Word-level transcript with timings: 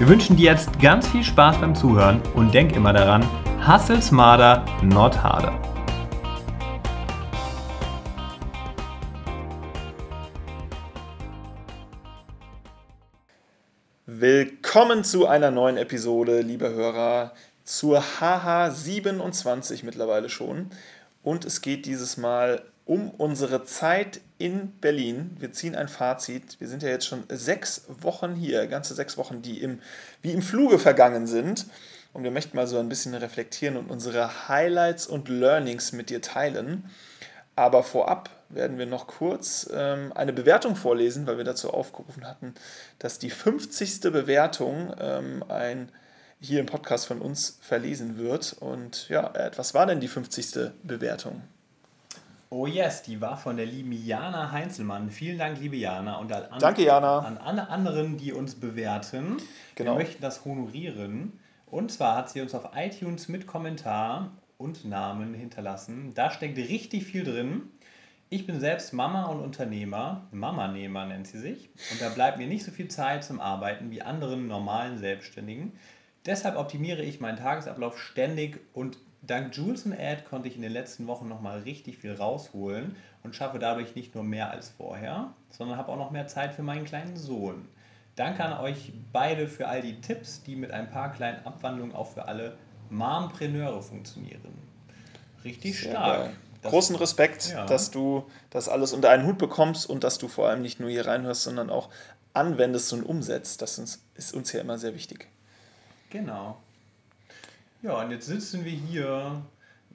Wir 0.00 0.08
wünschen 0.08 0.34
dir 0.34 0.50
jetzt 0.52 0.80
ganz 0.80 1.06
viel 1.08 1.22
Spaß 1.22 1.60
beim 1.60 1.74
Zuhören 1.74 2.22
und 2.34 2.54
denk 2.54 2.74
immer 2.74 2.94
daran, 2.94 3.22
hustle 3.68 4.00
smarter, 4.00 4.64
not 4.82 5.14
harder. 5.22 5.52
Willkommen 14.06 15.04
zu 15.04 15.26
einer 15.26 15.50
neuen 15.50 15.76
Episode, 15.76 16.40
liebe 16.40 16.70
Hörer, 16.70 17.34
zur 17.64 18.00
HH27 18.00 19.84
mittlerweile 19.84 20.30
schon. 20.30 20.70
Und 21.22 21.44
es 21.44 21.60
geht 21.60 21.84
dieses 21.84 22.16
Mal 22.16 22.62
um 22.86 23.10
unsere 23.10 23.64
Zeit 23.64 24.22
in 24.40 24.72
Berlin. 24.80 25.36
Wir 25.38 25.52
ziehen 25.52 25.76
ein 25.76 25.88
Fazit. 25.88 26.58
Wir 26.60 26.66
sind 26.66 26.82
ja 26.82 26.88
jetzt 26.88 27.06
schon 27.06 27.24
sechs 27.28 27.82
Wochen 27.88 28.34
hier, 28.34 28.66
ganze 28.66 28.94
sechs 28.94 29.18
Wochen, 29.18 29.42
die 29.42 29.60
im, 29.60 29.80
wie 30.22 30.32
im 30.32 30.40
Fluge 30.40 30.78
vergangen 30.78 31.26
sind. 31.26 31.66
Und 32.12 32.24
wir 32.24 32.30
möchten 32.30 32.56
mal 32.56 32.66
so 32.66 32.78
ein 32.78 32.88
bisschen 32.88 33.14
reflektieren 33.14 33.76
und 33.76 33.90
unsere 33.90 34.48
Highlights 34.48 35.06
und 35.06 35.28
Learnings 35.28 35.92
mit 35.92 36.10
dir 36.10 36.22
teilen. 36.22 36.90
Aber 37.54 37.82
vorab 37.82 38.30
werden 38.48 38.78
wir 38.78 38.86
noch 38.86 39.06
kurz 39.06 39.68
ähm, 39.72 40.12
eine 40.14 40.32
Bewertung 40.32 40.74
vorlesen, 40.74 41.26
weil 41.26 41.36
wir 41.36 41.44
dazu 41.44 41.72
aufgerufen 41.72 42.26
hatten, 42.26 42.54
dass 42.98 43.18
die 43.18 43.30
50. 43.30 44.00
Bewertung 44.00 44.94
ähm, 44.98 45.44
ein 45.48 45.90
hier 46.40 46.60
im 46.60 46.66
Podcast 46.66 47.06
von 47.06 47.20
uns 47.20 47.58
verlesen 47.60 48.16
wird. 48.16 48.56
Und 48.58 49.08
ja, 49.10 49.32
was 49.56 49.74
war 49.74 49.84
denn 49.84 50.00
die 50.00 50.08
50. 50.08 50.72
Bewertung? 50.82 51.42
Oh 52.52 52.66
yes, 52.66 53.04
die 53.04 53.20
war 53.20 53.36
von 53.36 53.56
der 53.56 53.66
lieben 53.66 53.92
Jana 53.92 54.50
Heinzelmann. 54.50 55.10
Vielen 55.10 55.38
Dank, 55.38 55.60
liebe 55.60 55.76
Jana. 55.76 56.16
Und 56.16 56.32
an, 56.32 56.58
Danke, 56.58 56.82
Jana. 56.82 57.20
An 57.20 57.38
alle 57.38 57.68
anderen, 57.68 58.16
die 58.16 58.32
uns 58.32 58.56
bewerten. 58.56 59.36
Genau. 59.76 59.92
Wir 59.92 59.98
möchten 60.04 60.20
das 60.20 60.44
honorieren. 60.44 61.38
Und 61.66 61.92
zwar 61.92 62.16
hat 62.16 62.28
sie 62.28 62.40
uns 62.40 62.52
auf 62.56 62.70
iTunes 62.74 63.28
mit 63.28 63.46
Kommentar 63.46 64.32
und 64.58 64.84
Namen 64.84 65.32
hinterlassen. 65.32 66.12
Da 66.14 66.32
steckt 66.32 66.58
richtig 66.58 67.04
viel 67.04 67.22
drin. 67.22 67.68
Ich 68.30 68.48
bin 68.48 68.58
selbst 68.58 68.92
Mama 68.92 69.26
und 69.26 69.40
Unternehmer. 69.40 70.26
Mama-Nehmer 70.32 71.06
nennt 71.06 71.28
sie 71.28 71.38
sich. 71.38 71.70
Und 71.92 72.00
da 72.00 72.08
bleibt 72.08 72.38
mir 72.38 72.48
nicht 72.48 72.64
so 72.64 72.72
viel 72.72 72.88
Zeit 72.88 73.22
zum 73.22 73.40
Arbeiten 73.40 73.92
wie 73.92 74.02
anderen 74.02 74.48
normalen 74.48 74.98
Selbstständigen. 74.98 75.72
Deshalb 76.26 76.56
optimiere 76.56 77.02
ich 77.02 77.20
meinen 77.20 77.38
Tagesablauf 77.38 77.96
ständig 77.96 78.58
und 78.72 78.98
dank 79.22 79.54
Jules 79.54 79.86
und 79.86 79.92
Ed 79.92 80.24
konnte 80.24 80.48
ich 80.48 80.56
in 80.56 80.62
den 80.62 80.72
letzten 80.72 81.06
Wochen 81.06 81.28
nochmal 81.28 81.60
richtig 81.60 81.98
viel 81.98 82.14
rausholen 82.14 82.96
und 83.22 83.34
schaffe 83.34 83.58
dadurch 83.58 83.94
nicht 83.94 84.14
nur 84.14 84.24
mehr 84.24 84.50
als 84.50 84.70
vorher, 84.70 85.32
sondern 85.50 85.76
habe 85.76 85.92
auch 85.92 85.96
noch 85.96 86.10
mehr 86.10 86.26
Zeit 86.26 86.54
für 86.54 86.62
meinen 86.62 86.84
kleinen 86.84 87.16
Sohn. 87.16 87.68
Danke 88.16 88.44
an 88.44 88.58
euch 88.60 88.92
beide 89.12 89.46
für 89.46 89.68
all 89.68 89.82
die 89.82 90.00
Tipps, 90.00 90.42
die 90.42 90.56
mit 90.56 90.70
ein 90.72 90.90
paar 90.90 91.12
kleinen 91.12 91.44
Abwandlungen 91.46 91.94
auch 91.94 92.08
für 92.08 92.26
alle 92.26 92.56
Mompreneure 92.90 93.82
funktionieren. 93.82 94.40
Richtig 95.44 95.78
Sehr 95.78 95.90
stark. 95.92 96.30
Großen 96.62 96.96
Respekt, 96.96 97.52
ja. 97.52 97.64
dass 97.64 97.90
du 97.90 98.24
das 98.50 98.68
alles 98.68 98.92
unter 98.92 99.08
einen 99.08 99.26
Hut 99.26 99.38
bekommst 99.38 99.88
und 99.88 100.04
dass 100.04 100.18
du 100.18 100.28
vor 100.28 100.48
allem 100.48 100.60
nicht 100.60 100.78
nur 100.78 100.90
hier 100.90 101.06
reinhörst, 101.06 101.44
sondern 101.44 101.70
auch 101.70 101.88
anwendest 102.34 102.92
und 102.92 103.02
umsetzt. 103.02 103.62
Das 103.62 103.78
ist 104.14 104.34
uns 104.34 104.52
ja 104.52 104.60
immer 104.60 104.76
sehr 104.76 104.94
wichtig. 104.94 105.28
Genau. 106.10 106.58
Ja, 107.82 107.98
und 108.02 108.10
jetzt 108.10 108.26
sitzen 108.26 108.64
wir 108.66 108.72
hier, 108.72 109.40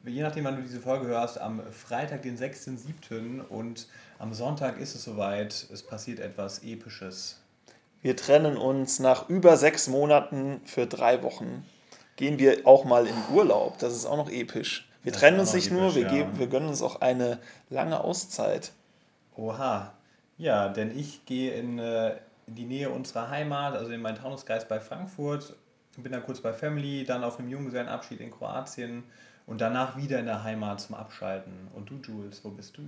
je 0.06 0.24
nachdem, 0.24 0.46
wann 0.46 0.56
du 0.56 0.64
diese 0.64 0.80
Folge 0.80 1.06
hörst, 1.06 1.40
am 1.40 1.62
Freitag, 1.72 2.24
den 2.24 2.36
6.7. 2.36 3.42
und 3.42 3.88
am 4.18 4.34
Sonntag 4.34 4.80
ist 4.80 4.96
es 4.96 5.04
soweit, 5.04 5.68
es 5.72 5.84
passiert 5.84 6.20
etwas 6.20 6.64
Episches. 6.64 7.40
Wir 8.02 8.16
trennen 8.16 8.58
uns 8.58 9.00
nach 9.00 9.30
über 9.30 9.56
sechs 9.56 9.88
Monaten 9.88 10.62
für 10.66 10.88
drei 10.88 11.22
Wochen. 11.22 11.64
Gehen 12.16 12.40
wir 12.40 12.66
auch 12.66 12.86
mal 12.86 13.06
in 13.06 13.16
Urlaub. 13.32 13.78
Das 13.78 13.94
ist 13.94 14.06
auch 14.06 14.18
noch 14.18 14.32
episch. 14.32 14.90
Wir 15.04 15.12
das 15.12 15.22
trennen 15.22 15.40
uns 15.40 15.54
nicht 15.54 15.68
episch, 15.68 15.80
nur, 15.80 15.94
wir, 15.94 16.04
ja. 16.04 16.10
geben, 16.10 16.40
wir 16.40 16.48
gönnen 16.48 16.70
uns 16.70 16.82
auch 16.82 17.02
eine 17.02 17.38
lange 17.70 18.04
Auszeit. 18.04 18.72
Oha. 19.36 19.94
Ja, 20.38 20.70
denn 20.70 20.98
ich 20.98 21.26
gehe 21.26 21.54
in, 21.54 21.78
äh, 21.78 22.16
in 22.48 22.56
die 22.56 22.66
Nähe 22.66 22.90
unserer 22.90 23.30
Heimat, 23.30 23.76
also 23.76 23.92
in 23.92 24.02
meinen 24.02 24.18
Taunusgeist 24.18 24.68
bei 24.68 24.80
Frankfurt 24.80 25.56
bin 26.04 26.12
dann 26.12 26.24
kurz 26.24 26.42
bei 26.42 26.54
Family, 26.54 27.06
dann 27.06 27.24
auf 27.24 27.40
einem 27.40 27.50
Junggesellenabschied 27.50 28.20
in 28.20 28.32
Kroatien 28.32 29.04
und 29.48 29.62
danach 29.62 29.98
wieder 29.98 30.20
in 30.20 30.26
der 30.26 30.44
Heimat 30.44 30.82
zum 30.82 30.96
Abschalten. 30.96 31.54
Und 31.74 31.90
du, 31.90 32.00
Jules, 32.02 32.44
wo 32.44 32.50
bist 32.50 32.78
du? 32.78 32.82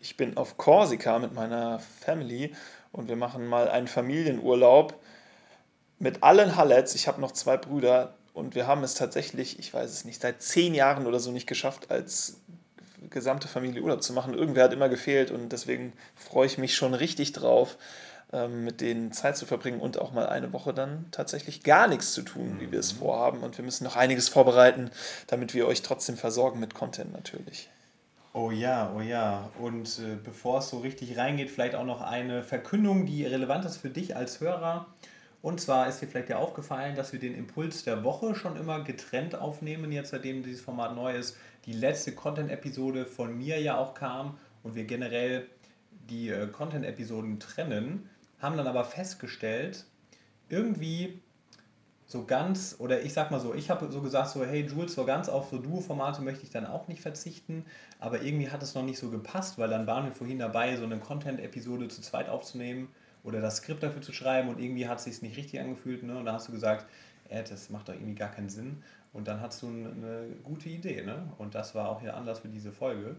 Ich 0.00 0.16
bin 0.16 0.36
auf 0.36 0.56
Korsika 0.56 1.18
mit 1.18 1.34
meiner 1.34 1.80
Family 1.80 2.54
und 2.92 3.08
wir 3.08 3.16
machen 3.16 3.46
mal 3.46 3.68
einen 3.68 3.88
Familienurlaub 3.88 5.00
mit 5.98 6.22
allen 6.22 6.56
Hallets. 6.56 6.94
Ich 6.94 7.08
habe 7.08 7.20
noch 7.20 7.32
zwei 7.32 7.56
Brüder 7.56 8.14
und 8.32 8.54
wir 8.54 8.68
haben 8.68 8.84
es 8.84 8.94
tatsächlich, 8.94 9.58
ich 9.58 9.74
weiß 9.74 9.90
es 9.90 10.04
nicht, 10.04 10.20
seit 10.20 10.40
zehn 10.42 10.74
Jahren 10.74 11.06
oder 11.06 11.18
so 11.18 11.32
nicht 11.32 11.48
geschafft, 11.48 11.90
als 11.90 12.40
gesamte 13.10 13.48
Familie 13.48 13.82
Urlaub 13.82 14.02
zu 14.02 14.12
machen. 14.12 14.34
Irgendwer 14.34 14.64
hat 14.64 14.72
immer 14.72 14.88
gefehlt 14.88 15.30
und 15.30 15.50
deswegen 15.50 15.92
freue 16.14 16.46
ich 16.46 16.58
mich 16.58 16.76
schon 16.76 16.94
richtig 16.94 17.32
drauf 17.32 17.76
mit 18.30 18.82
denen 18.82 19.12
Zeit 19.12 19.36
zu 19.36 19.46
verbringen 19.46 19.80
und 19.80 19.98
auch 19.98 20.12
mal 20.12 20.26
eine 20.26 20.52
Woche 20.52 20.74
dann 20.74 21.06
tatsächlich 21.12 21.62
gar 21.62 21.88
nichts 21.88 22.12
zu 22.12 22.22
tun, 22.22 22.56
wie 22.60 22.70
wir 22.70 22.78
es 22.78 22.94
mhm. 22.94 22.98
vorhaben. 22.98 23.40
Und 23.40 23.56
wir 23.56 23.64
müssen 23.64 23.84
noch 23.84 23.96
einiges 23.96 24.28
vorbereiten, 24.28 24.90
damit 25.28 25.54
wir 25.54 25.66
euch 25.66 25.82
trotzdem 25.82 26.16
versorgen 26.16 26.60
mit 26.60 26.74
Content 26.74 27.12
natürlich. 27.12 27.70
Oh 28.34 28.50
ja, 28.50 28.92
oh 28.94 29.00
ja. 29.00 29.48
Und 29.58 29.98
äh, 29.98 30.16
bevor 30.22 30.58
es 30.58 30.68
so 30.68 30.78
richtig 30.78 31.16
reingeht, 31.16 31.50
vielleicht 31.50 31.74
auch 31.74 31.86
noch 31.86 32.02
eine 32.02 32.42
Verkündung, 32.42 33.06
die 33.06 33.24
relevant 33.24 33.64
ist 33.64 33.78
für 33.78 33.88
dich 33.88 34.14
als 34.14 34.40
Hörer. 34.40 34.86
Und 35.40 35.60
zwar 35.60 35.88
ist 35.88 36.02
dir 36.02 36.08
vielleicht 36.08 36.28
ja 36.28 36.36
aufgefallen, 36.36 36.96
dass 36.96 37.12
wir 37.12 37.20
den 37.20 37.34
Impuls 37.34 37.84
der 37.84 38.04
Woche 38.04 38.34
schon 38.34 38.56
immer 38.56 38.84
getrennt 38.84 39.36
aufnehmen, 39.36 39.90
jetzt 39.90 40.10
seitdem 40.10 40.42
dieses 40.42 40.60
Format 40.60 40.94
neu 40.94 41.16
ist. 41.16 41.36
Die 41.64 41.72
letzte 41.72 42.12
Content-Episode 42.12 43.06
von 43.06 43.38
mir 43.38 43.60
ja 43.60 43.78
auch 43.78 43.94
kam 43.94 44.36
und 44.62 44.74
wir 44.74 44.84
generell 44.84 45.46
die 46.10 46.28
äh, 46.28 46.46
Content-Episoden 46.48 47.40
trennen 47.40 48.10
haben 48.40 48.56
dann 48.56 48.66
aber 48.66 48.84
festgestellt, 48.84 49.84
irgendwie 50.48 51.20
so 52.06 52.24
ganz, 52.24 52.76
oder 52.78 53.02
ich 53.02 53.12
sag 53.12 53.30
mal 53.30 53.38
so, 53.38 53.54
ich 53.54 53.68
habe 53.68 53.92
so 53.92 54.00
gesagt, 54.00 54.30
so, 54.30 54.44
hey 54.44 54.66
Jules, 54.66 54.94
so 54.94 55.04
ganz 55.04 55.28
auf 55.28 55.50
so 55.50 55.58
Duo-Formate 55.58 56.22
möchte 56.22 56.44
ich 56.44 56.50
dann 56.50 56.64
auch 56.64 56.88
nicht 56.88 57.02
verzichten, 57.02 57.66
aber 57.98 58.22
irgendwie 58.22 58.50
hat 58.50 58.62
es 58.62 58.74
noch 58.74 58.82
nicht 58.82 58.98
so 58.98 59.10
gepasst, 59.10 59.58
weil 59.58 59.68
dann 59.68 59.86
waren 59.86 60.06
wir 60.06 60.12
vorhin 60.12 60.38
dabei, 60.38 60.74
so 60.76 60.84
eine 60.84 60.98
Content-Episode 60.98 61.88
zu 61.88 62.00
zweit 62.00 62.30
aufzunehmen 62.30 62.88
oder 63.24 63.42
das 63.42 63.58
Skript 63.58 63.82
dafür 63.82 64.00
zu 64.00 64.14
schreiben 64.14 64.48
und 64.48 64.58
irgendwie 64.58 64.88
hat 64.88 64.98
es 64.98 65.04
sich 65.04 65.20
nicht 65.20 65.36
richtig 65.36 65.60
angefühlt, 65.60 66.02
ne? 66.02 66.16
Und 66.16 66.24
da 66.24 66.32
hast 66.32 66.48
du 66.48 66.52
gesagt, 66.52 66.86
äh, 67.28 67.42
das 67.44 67.68
macht 67.68 67.90
doch 67.90 67.94
irgendwie 67.94 68.14
gar 68.14 68.30
keinen 68.30 68.48
Sinn. 68.48 68.82
Und 69.12 69.28
dann 69.28 69.40
hast 69.40 69.60
du 69.62 69.66
eine 69.66 70.26
gute 70.44 70.70
Idee, 70.70 71.02
ne? 71.02 71.30
Und 71.36 71.54
das 71.54 71.74
war 71.74 71.90
auch 71.90 72.00
der 72.00 72.16
Anlass 72.16 72.40
für 72.40 72.48
diese 72.48 72.72
Folge. 72.72 73.16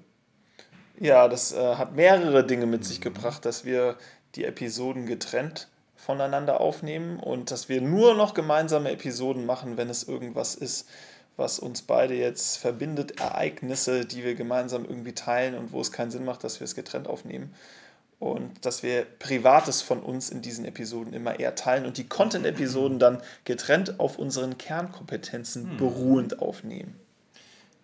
Ja, 0.99 1.27
das 1.27 1.53
äh, 1.53 1.75
hat 1.75 1.95
mehrere 1.95 2.45
Dinge 2.45 2.65
mit 2.65 2.83
sich 2.83 3.01
gebracht, 3.01 3.45
dass 3.45 3.65
wir 3.65 3.97
die 4.35 4.45
Episoden 4.45 5.05
getrennt 5.05 5.67
voneinander 5.95 6.61
aufnehmen 6.61 7.19
und 7.19 7.51
dass 7.51 7.67
wir 7.67 7.81
nur 7.81 8.15
noch 8.15 8.33
gemeinsame 8.33 8.91
Episoden 8.91 9.45
machen, 9.45 9.75
wenn 9.75 9.89
es 9.89 10.03
irgendwas 10.03 10.55
ist, 10.55 10.87
was 11.35 11.59
uns 11.59 11.81
beide 11.81 12.13
jetzt 12.13 12.57
verbindet, 12.57 13.19
Ereignisse, 13.19 14.05
die 14.05 14.23
wir 14.23 14.35
gemeinsam 14.35 14.85
irgendwie 14.85 15.13
teilen 15.13 15.55
und 15.55 15.71
wo 15.71 15.81
es 15.81 15.91
keinen 15.91 16.11
Sinn 16.11 16.25
macht, 16.25 16.43
dass 16.43 16.59
wir 16.59 16.65
es 16.65 16.75
getrennt 16.75 17.07
aufnehmen. 17.07 17.53
Und 18.19 18.65
dass 18.65 18.83
wir 18.83 19.05
Privates 19.05 19.81
von 19.81 20.01
uns 20.01 20.29
in 20.29 20.41
diesen 20.41 20.65
Episoden 20.65 21.13
immer 21.13 21.39
eher 21.39 21.55
teilen 21.55 21.85
und 21.85 21.97
die 21.97 22.07
Content-Episoden 22.07 22.99
dann 22.99 23.21
getrennt 23.45 23.99
auf 23.99 24.19
unseren 24.19 24.57
Kernkompetenzen 24.57 25.71
hm. 25.71 25.77
beruhend 25.77 26.39
aufnehmen. 26.39 26.99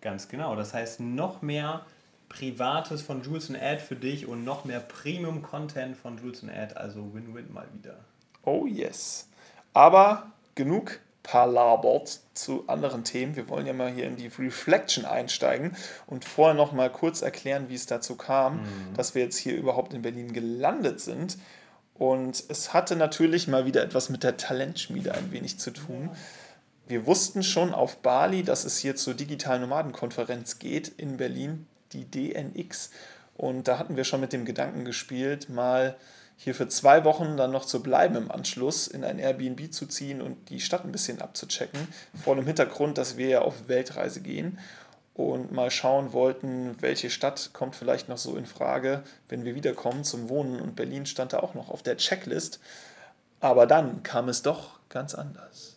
Ganz 0.02 0.28
genau. 0.28 0.54
Das 0.54 0.74
heißt, 0.74 1.00
noch 1.00 1.40
mehr 1.40 1.86
Privates 2.28 3.02
von 3.02 3.22
Jules 3.22 3.48
and 3.48 3.62
Ad 3.62 3.80
für 3.80 3.96
dich 3.96 4.26
und 4.26 4.44
noch 4.44 4.64
mehr 4.64 4.80
Premium-Content 4.80 5.96
von 5.96 6.18
Jules 6.18 6.42
and 6.42 6.52
Ad, 6.52 6.74
also 6.74 7.14
Win-Win 7.14 7.52
mal 7.52 7.66
wieder. 7.72 7.96
Oh 8.42 8.66
yes. 8.66 9.28
Aber 9.72 10.30
genug 10.54 11.00
palabert 11.22 12.20
zu 12.34 12.68
anderen 12.68 13.02
Themen. 13.02 13.34
Wir 13.34 13.48
wollen 13.48 13.66
ja 13.66 13.72
mal 13.72 13.90
hier 13.90 14.06
in 14.06 14.16
die 14.16 14.28
Reflection 14.28 15.04
einsteigen 15.04 15.76
und 16.06 16.24
vorher 16.24 16.54
noch 16.54 16.72
mal 16.72 16.88
kurz 16.88 17.20
erklären, 17.20 17.68
wie 17.68 17.74
es 17.74 17.86
dazu 17.86 18.14
kam, 18.14 18.58
mhm. 18.58 18.94
dass 18.96 19.16
wir 19.16 19.22
jetzt 19.22 19.36
hier 19.36 19.56
überhaupt 19.56 19.92
in 19.92 20.02
Berlin 20.02 20.32
gelandet 20.32 21.00
sind. 21.00 21.36
Und 21.94 22.44
es 22.48 22.72
hatte 22.72 22.94
natürlich 22.94 23.48
mal 23.48 23.66
wieder 23.66 23.82
etwas 23.82 24.08
mit 24.08 24.22
der 24.22 24.36
Talentschmiede 24.36 25.14
ein 25.14 25.32
wenig 25.32 25.58
zu 25.58 25.72
tun. 25.72 26.10
wir 26.86 27.06
wussten 27.06 27.42
schon 27.42 27.74
auf 27.74 27.96
Bali, 27.96 28.44
dass 28.44 28.64
es 28.64 28.78
hier 28.78 28.94
zur 28.94 29.14
digitalen 29.14 29.62
Nomadenkonferenz 29.62 30.60
geht 30.60 30.86
in 30.88 31.16
Berlin, 31.16 31.66
die 32.04 32.32
DNX. 32.32 32.90
Und 33.36 33.68
da 33.68 33.78
hatten 33.78 33.96
wir 33.96 34.04
schon 34.04 34.20
mit 34.20 34.32
dem 34.32 34.44
Gedanken 34.44 34.84
gespielt, 34.84 35.48
mal 35.48 35.96
hier 36.36 36.54
für 36.54 36.68
zwei 36.68 37.04
Wochen 37.04 37.36
dann 37.36 37.50
noch 37.50 37.64
zu 37.64 37.82
bleiben 37.82 38.16
im 38.16 38.30
Anschluss, 38.30 38.86
in 38.86 39.04
ein 39.04 39.18
Airbnb 39.18 39.72
zu 39.72 39.86
ziehen 39.86 40.20
und 40.20 40.50
die 40.50 40.60
Stadt 40.60 40.84
ein 40.84 40.92
bisschen 40.92 41.20
abzuchecken. 41.22 41.88
Vor 42.22 42.36
dem 42.36 42.46
Hintergrund, 42.46 42.98
dass 42.98 43.16
wir 43.16 43.28
ja 43.28 43.40
auf 43.40 43.68
Weltreise 43.68 44.20
gehen 44.20 44.58
und 45.14 45.50
mal 45.50 45.70
schauen 45.70 46.12
wollten, 46.12 46.76
welche 46.80 47.08
Stadt 47.08 47.50
kommt 47.54 47.74
vielleicht 47.74 48.10
noch 48.10 48.18
so 48.18 48.36
in 48.36 48.44
Frage, 48.44 49.02
wenn 49.28 49.44
wir 49.44 49.54
wiederkommen 49.54 50.04
zum 50.04 50.28
Wohnen. 50.28 50.60
Und 50.60 50.76
Berlin 50.76 51.06
stand 51.06 51.32
da 51.32 51.40
auch 51.40 51.54
noch 51.54 51.70
auf 51.70 51.82
der 51.82 51.96
Checklist. 51.96 52.60
Aber 53.40 53.66
dann 53.66 54.02
kam 54.02 54.28
es 54.28 54.42
doch 54.42 54.78
ganz 54.90 55.14
anders. 55.14 55.75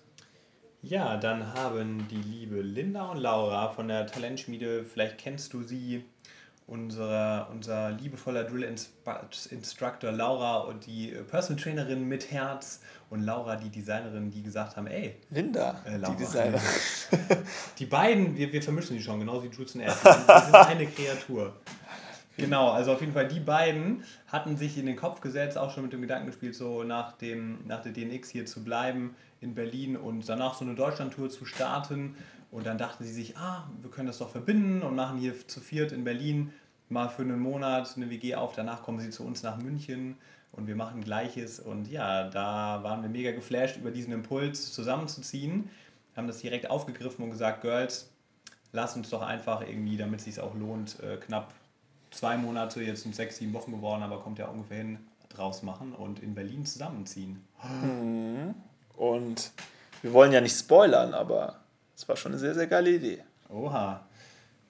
Ja, 0.81 1.17
dann 1.17 1.53
haben 1.53 2.07
die 2.09 2.21
liebe 2.21 2.61
Linda 2.61 3.11
und 3.11 3.17
Laura 3.17 3.67
von 3.69 3.89
der 3.89 4.07
Talentschmiede, 4.07 4.85
vielleicht 4.85 5.17
kennst 5.17 5.53
du 5.53 5.61
sie, 5.61 6.05
unsere, 6.67 7.47
unser 7.51 7.91
liebevoller 7.91 8.45
Drill 8.45 8.63
Instructor 8.63 10.11
Laura 10.11 10.59
und 10.59 10.85
die 10.85 11.07
Personal 11.29 11.61
Trainerin 11.61 12.07
mit 12.07 12.31
Herz 12.31 12.81
und 13.09 13.23
Laura, 13.23 13.57
die 13.57 13.69
Designerin, 13.69 14.31
die 14.31 14.43
gesagt 14.43 14.77
haben, 14.77 14.87
ey. 14.87 15.15
Linda, 15.31 15.81
äh, 15.85 15.97
Laura, 15.97 16.13
die 16.13 16.23
Designerin. 16.23 16.61
Die 17.79 17.85
beiden, 17.85 18.37
wir, 18.37 18.53
wir 18.53 18.61
vermischen 18.61 18.95
die 18.95 19.01
schon, 19.01 19.19
genauso 19.19 19.43
wie 19.43 19.47
Jules 19.47 19.73
und 19.73 19.81
Erst. 19.81 20.05
Die 20.05 20.45
sind 20.45 20.55
eine 20.55 20.85
Kreatur. 20.85 21.53
Genau, 22.37 22.71
also 22.71 22.93
auf 22.93 23.01
jeden 23.01 23.13
Fall 23.13 23.27
die 23.27 23.39
beiden 23.39 24.03
hatten 24.27 24.55
sich 24.55 24.77
in 24.77 24.85
den 24.85 24.95
Kopf 24.95 25.21
gesetzt, 25.21 25.57
auch 25.57 25.73
schon 25.73 25.83
mit 25.83 25.91
dem 25.91 26.01
Gedanken 26.01 26.27
gespielt, 26.27 26.55
so 26.55 26.83
nach, 26.83 27.13
dem, 27.13 27.65
nach 27.65 27.81
der 27.81 27.91
DNX 27.91 28.29
hier 28.29 28.45
zu 28.45 28.63
bleiben 28.63 29.15
in 29.41 29.55
Berlin 29.55 29.95
und 29.95 30.27
danach 30.27 30.53
so 30.55 30.65
eine 30.65 30.75
Deutschlandtour 30.75 31.29
zu 31.29 31.45
starten. 31.45 32.15
Und 32.51 32.65
dann 32.65 32.77
dachten 32.77 33.03
sie 33.03 33.13
sich, 33.13 33.37
ah, 33.37 33.69
wir 33.81 33.91
können 33.91 34.07
das 34.07 34.17
doch 34.17 34.29
verbinden 34.29 34.81
und 34.81 34.95
machen 34.95 35.19
hier 35.19 35.47
zu 35.47 35.59
viert 35.59 35.91
in 35.91 36.03
Berlin 36.03 36.51
mal 36.89 37.07
für 37.07 37.21
einen 37.21 37.39
Monat 37.39 37.93
eine 37.95 38.09
WG 38.09 38.35
auf. 38.35 38.53
Danach 38.55 38.81
kommen 38.81 38.99
sie 38.99 39.11
zu 39.11 39.23
uns 39.23 39.43
nach 39.43 39.57
München 39.57 40.17
und 40.51 40.67
wir 40.67 40.75
machen 40.75 41.03
Gleiches. 41.03 41.59
Und 41.59 41.87
ja, 41.89 42.29
da 42.29 42.83
waren 42.83 43.01
wir 43.01 43.09
mega 43.09 43.31
geflasht 43.31 43.77
über 43.77 43.91
diesen 43.91 44.11
Impuls 44.11 44.73
zusammenzuziehen. 44.73 45.69
Haben 46.15 46.27
das 46.27 46.39
direkt 46.39 46.69
aufgegriffen 46.69 47.23
und 47.23 47.31
gesagt, 47.31 47.61
Girls, 47.61 48.09
lass 48.71 48.95
uns 48.95 49.09
doch 49.09 49.21
einfach 49.21 49.61
irgendwie, 49.61 49.97
damit 49.97 50.19
es 50.19 50.25
sich 50.25 50.39
auch 50.39 50.55
lohnt, 50.55 50.99
äh, 51.01 51.17
knapp 51.17 51.53
zwei 52.11 52.37
Monate, 52.37 52.81
jetzt 52.81 53.03
sind 53.03 53.15
sechs, 53.15 53.37
sieben 53.37 53.53
Wochen 53.53 53.71
geworden, 53.71 54.03
aber 54.03 54.19
kommt 54.19 54.39
ja 54.39 54.47
ungefähr 54.47 54.77
hin, 54.77 54.99
draus 55.29 55.61
machen 55.61 55.93
und 55.93 56.19
in 56.19 56.33
Berlin 56.33 56.65
zusammenziehen. 56.65 57.45
Mhm. 57.63 58.55
Und 58.99 59.53
wir 60.01 60.11
wollen 60.11 60.33
ja 60.33 60.41
nicht 60.41 60.59
spoilern, 60.59 61.13
aber 61.13 61.61
es 61.95 62.07
war 62.09 62.17
schon 62.17 62.33
eine 62.33 62.39
sehr, 62.39 62.53
sehr 62.53 62.67
geile 62.67 62.91
Idee. 62.91 63.23
Oha, 63.47 64.05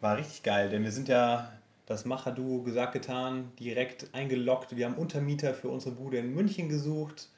war 0.01 0.17
richtig 0.17 0.43
geil, 0.43 0.69
denn 0.69 0.83
wir 0.83 0.91
sind 0.91 1.07
ja 1.07 1.51
das 1.87 2.05
Macherduo 2.05 2.61
gesagt, 2.61 2.93
getan, 2.93 3.51
direkt 3.59 4.13
eingeloggt. 4.13 4.75
Wir 4.75 4.85
haben 4.85 4.93
Untermieter 4.93 5.55
für 5.55 5.69
unsere 5.69 5.95
Bude 5.95 6.19
in 6.19 6.35
München 6.35 6.69
gesucht, 6.69 7.29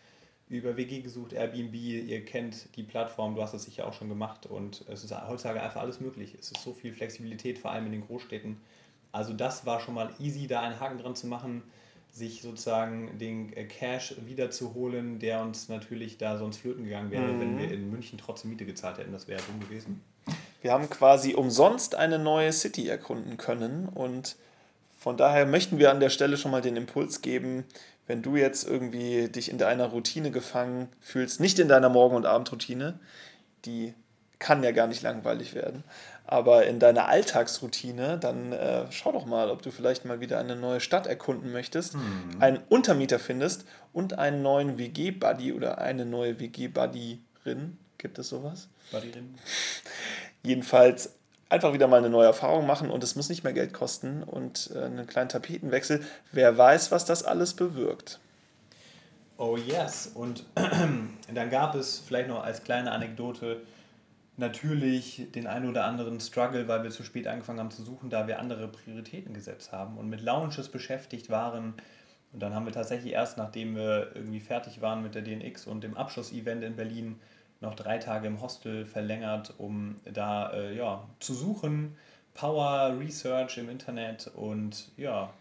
über 0.49 0.75
WG 0.75 0.99
gesucht, 0.99 1.31
Airbnb. 1.31 1.73
Ihr 1.73 2.25
kennt 2.25 2.75
die 2.75 2.83
Plattform, 2.83 3.35
du 3.35 3.41
hast 3.41 3.53
das 3.53 3.63
sicher 3.63 3.87
auch 3.87 3.93
schon 3.93 4.09
gemacht 4.09 4.45
und 4.45 4.83
es 4.89 5.05
ist 5.05 5.15
heutzutage 5.29 5.63
einfach 5.63 5.79
alles 5.79 6.01
möglich. 6.01 6.35
Es 6.37 6.51
ist 6.51 6.61
so 6.61 6.73
viel 6.73 6.91
Flexibilität, 6.91 7.57
vor 7.57 7.71
allem 7.71 7.85
in 7.85 7.93
den 7.93 8.05
Großstädten. 8.05 8.57
Also 9.13 9.31
das 9.31 9.65
war 9.65 9.79
schon 9.79 9.93
mal 9.93 10.13
easy, 10.19 10.45
da 10.45 10.59
einen 10.59 10.77
Haken 10.81 10.97
dran 10.97 11.15
zu 11.15 11.27
machen, 11.27 11.63
sich 12.11 12.41
sozusagen 12.41 13.17
den 13.17 13.53
äh, 13.53 13.65
Cash 13.65 14.15
wiederzuholen, 14.25 15.19
der 15.19 15.41
uns 15.41 15.69
natürlich 15.69 16.17
da 16.17 16.37
sonst 16.37 16.57
flöten 16.57 16.83
gegangen 16.83 17.09
wäre, 17.11 17.23
mhm. 17.23 17.39
wenn 17.39 17.57
wir 17.57 17.71
in 17.71 17.89
München 17.89 18.17
trotzdem 18.17 18.51
Miete 18.51 18.65
gezahlt 18.65 18.97
hätten. 18.97 19.13
Das 19.13 19.27
wäre 19.27 19.41
dumm 19.47 19.59
gewesen. 19.61 20.01
Wir 20.61 20.73
haben 20.73 20.89
quasi 20.89 21.33
umsonst 21.33 21.95
eine 21.95 22.19
neue 22.19 22.51
City 22.53 22.87
erkunden 22.87 23.37
können 23.37 23.87
und 23.87 24.35
von 24.99 25.17
daher 25.17 25.47
möchten 25.47 25.79
wir 25.79 25.89
an 25.89 25.99
der 25.99 26.09
Stelle 26.09 26.37
schon 26.37 26.51
mal 26.51 26.61
den 26.61 26.75
Impuls 26.75 27.21
geben, 27.21 27.65
wenn 28.05 28.21
du 28.21 28.35
jetzt 28.35 28.67
irgendwie 28.67 29.29
dich 29.29 29.49
in 29.49 29.57
deiner 29.57 29.87
Routine 29.87 30.29
gefangen 30.29 30.89
fühlst, 30.99 31.39
nicht 31.39 31.57
in 31.57 31.67
deiner 31.67 31.89
Morgen- 31.89 32.15
und 32.15 32.25
Abendroutine, 32.25 32.99
die 33.65 33.93
kann 34.37 34.63
ja 34.63 34.71
gar 34.71 34.87
nicht 34.87 35.01
langweilig 35.01 35.55
werden, 35.55 35.83
aber 36.31 36.65
in 36.65 36.79
deiner 36.79 37.09
Alltagsroutine, 37.09 38.17
dann 38.17 38.53
äh, 38.53 38.85
schau 38.89 39.11
doch 39.11 39.25
mal, 39.25 39.49
ob 39.49 39.61
du 39.61 39.69
vielleicht 39.69 40.05
mal 40.05 40.21
wieder 40.21 40.39
eine 40.39 40.55
neue 40.55 40.79
Stadt 40.79 41.05
erkunden 41.05 41.51
möchtest, 41.51 41.95
mhm. 41.95 42.37
einen 42.39 42.59
Untermieter 42.69 43.19
findest 43.19 43.65
und 43.91 44.17
einen 44.17 44.41
neuen 44.41 44.77
WG-Buddy 44.77 45.51
oder 45.51 45.79
eine 45.79 46.05
neue 46.05 46.39
WG-Buddy-Rin. 46.39 47.77
Gibt 47.97 48.17
es 48.17 48.29
sowas? 48.29 48.69
Buddy-Rin. 48.91 49.35
Jedenfalls 50.43 51.15
einfach 51.49 51.73
wieder 51.73 51.89
mal 51.89 51.97
eine 51.97 52.09
neue 52.09 52.27
Erfahrung 52.27 52.65
machen 52.65 52.91
und 52.91 53.03
es 53.03 53.17
muss 53.17 53.27
nicht 53.27 53.43
mehr 53.43 53.51
Geld 53.51 53.73
kosten 53.73 54.23
und 54.23 54.71
äh, 54.73 54.85
einen 54.85 55.07
kleinen 55.07 55.27
Tapetenwechsel. 55.27 56.01
Wer 56.31 56.57
weiß, 56.57 56.91
was 56.91 57.03
das 57.03 57.25
alles 57.25 57.55
bewirkt. 57.55 58.21
Oh 59.37 59.57
yes. 59.57 60.11
Und 60.13 60.45
dann 61.33 61.49
gab 61.49 61.75
es 61.75 61.99
vielleicht 61.99 62.29
noch 62.29 62.41
als 62.41 62.63
kleine 62.63 62.93
Anekdote 62.93 63.63
natürlich 64.37 65.27
den 65.33 65.47
einen 65.47 65.69
oder 65.69 65.85
anderen 65.85 66.19
Struggle, 66.19 66.67
weil 66.67 66.83
wir 66.83 66.89
zu 66.89 67.03
spät 67.03 67.27
angefangen 67.27 67.59
haben 67.59 67.71
zu 67.71 67.83
suchen, 67.83 68.09
da 68.09 68.27
wir 68.27 68.39
andere 68.39 68.67
Prioritäten 68.67 69.33
gesetzt 69.33 69.71
haben 69.71 69.97
und 69.97 70.09
mit 70.09 70.21
Launches 70.21 70.69
beschäftigt 70.69 71.29
waren. 71.29 71.75
Und 72.33 72.41
dann 72.41 72.55
haben 72.55 72.65
wir 72.65 72.73
tatsächlich 72.73 73.13
erst, 73.13 73.37
nachdem 73.37 73.75
wir 73.75 74.15
irgendwie 74.15 74.39
fertig 74.39 74.81
waren 74.81 75.03
mit 75.03 75.15
der 75.15 75.21
DNX 75.21 75.67
und 75.67 75.83
dem 75.83 75.97
Abschlussevent 75.97 76.63
in 76.63 76.75
Berlin, 76.75 77.19
noch 77.59 77.75
drei 77.75 77.99
Tage 77.99 78.27
im 78.27 78.41
Hostel 78.41 78.85
verlängert, 78.85 79.53
um 79.57 79.99
da 80.05 80.51
äh, 80.51 80.75
ja, 80.75 81.07
zu 81.19 81.33
suchen. 81.33 81.95
Power 82.33 82.97
Research 82.97 83.57
im 83.57 83.69
Internet 83.69 84.31
und 84.33 84.89
ja, 84.97 85.31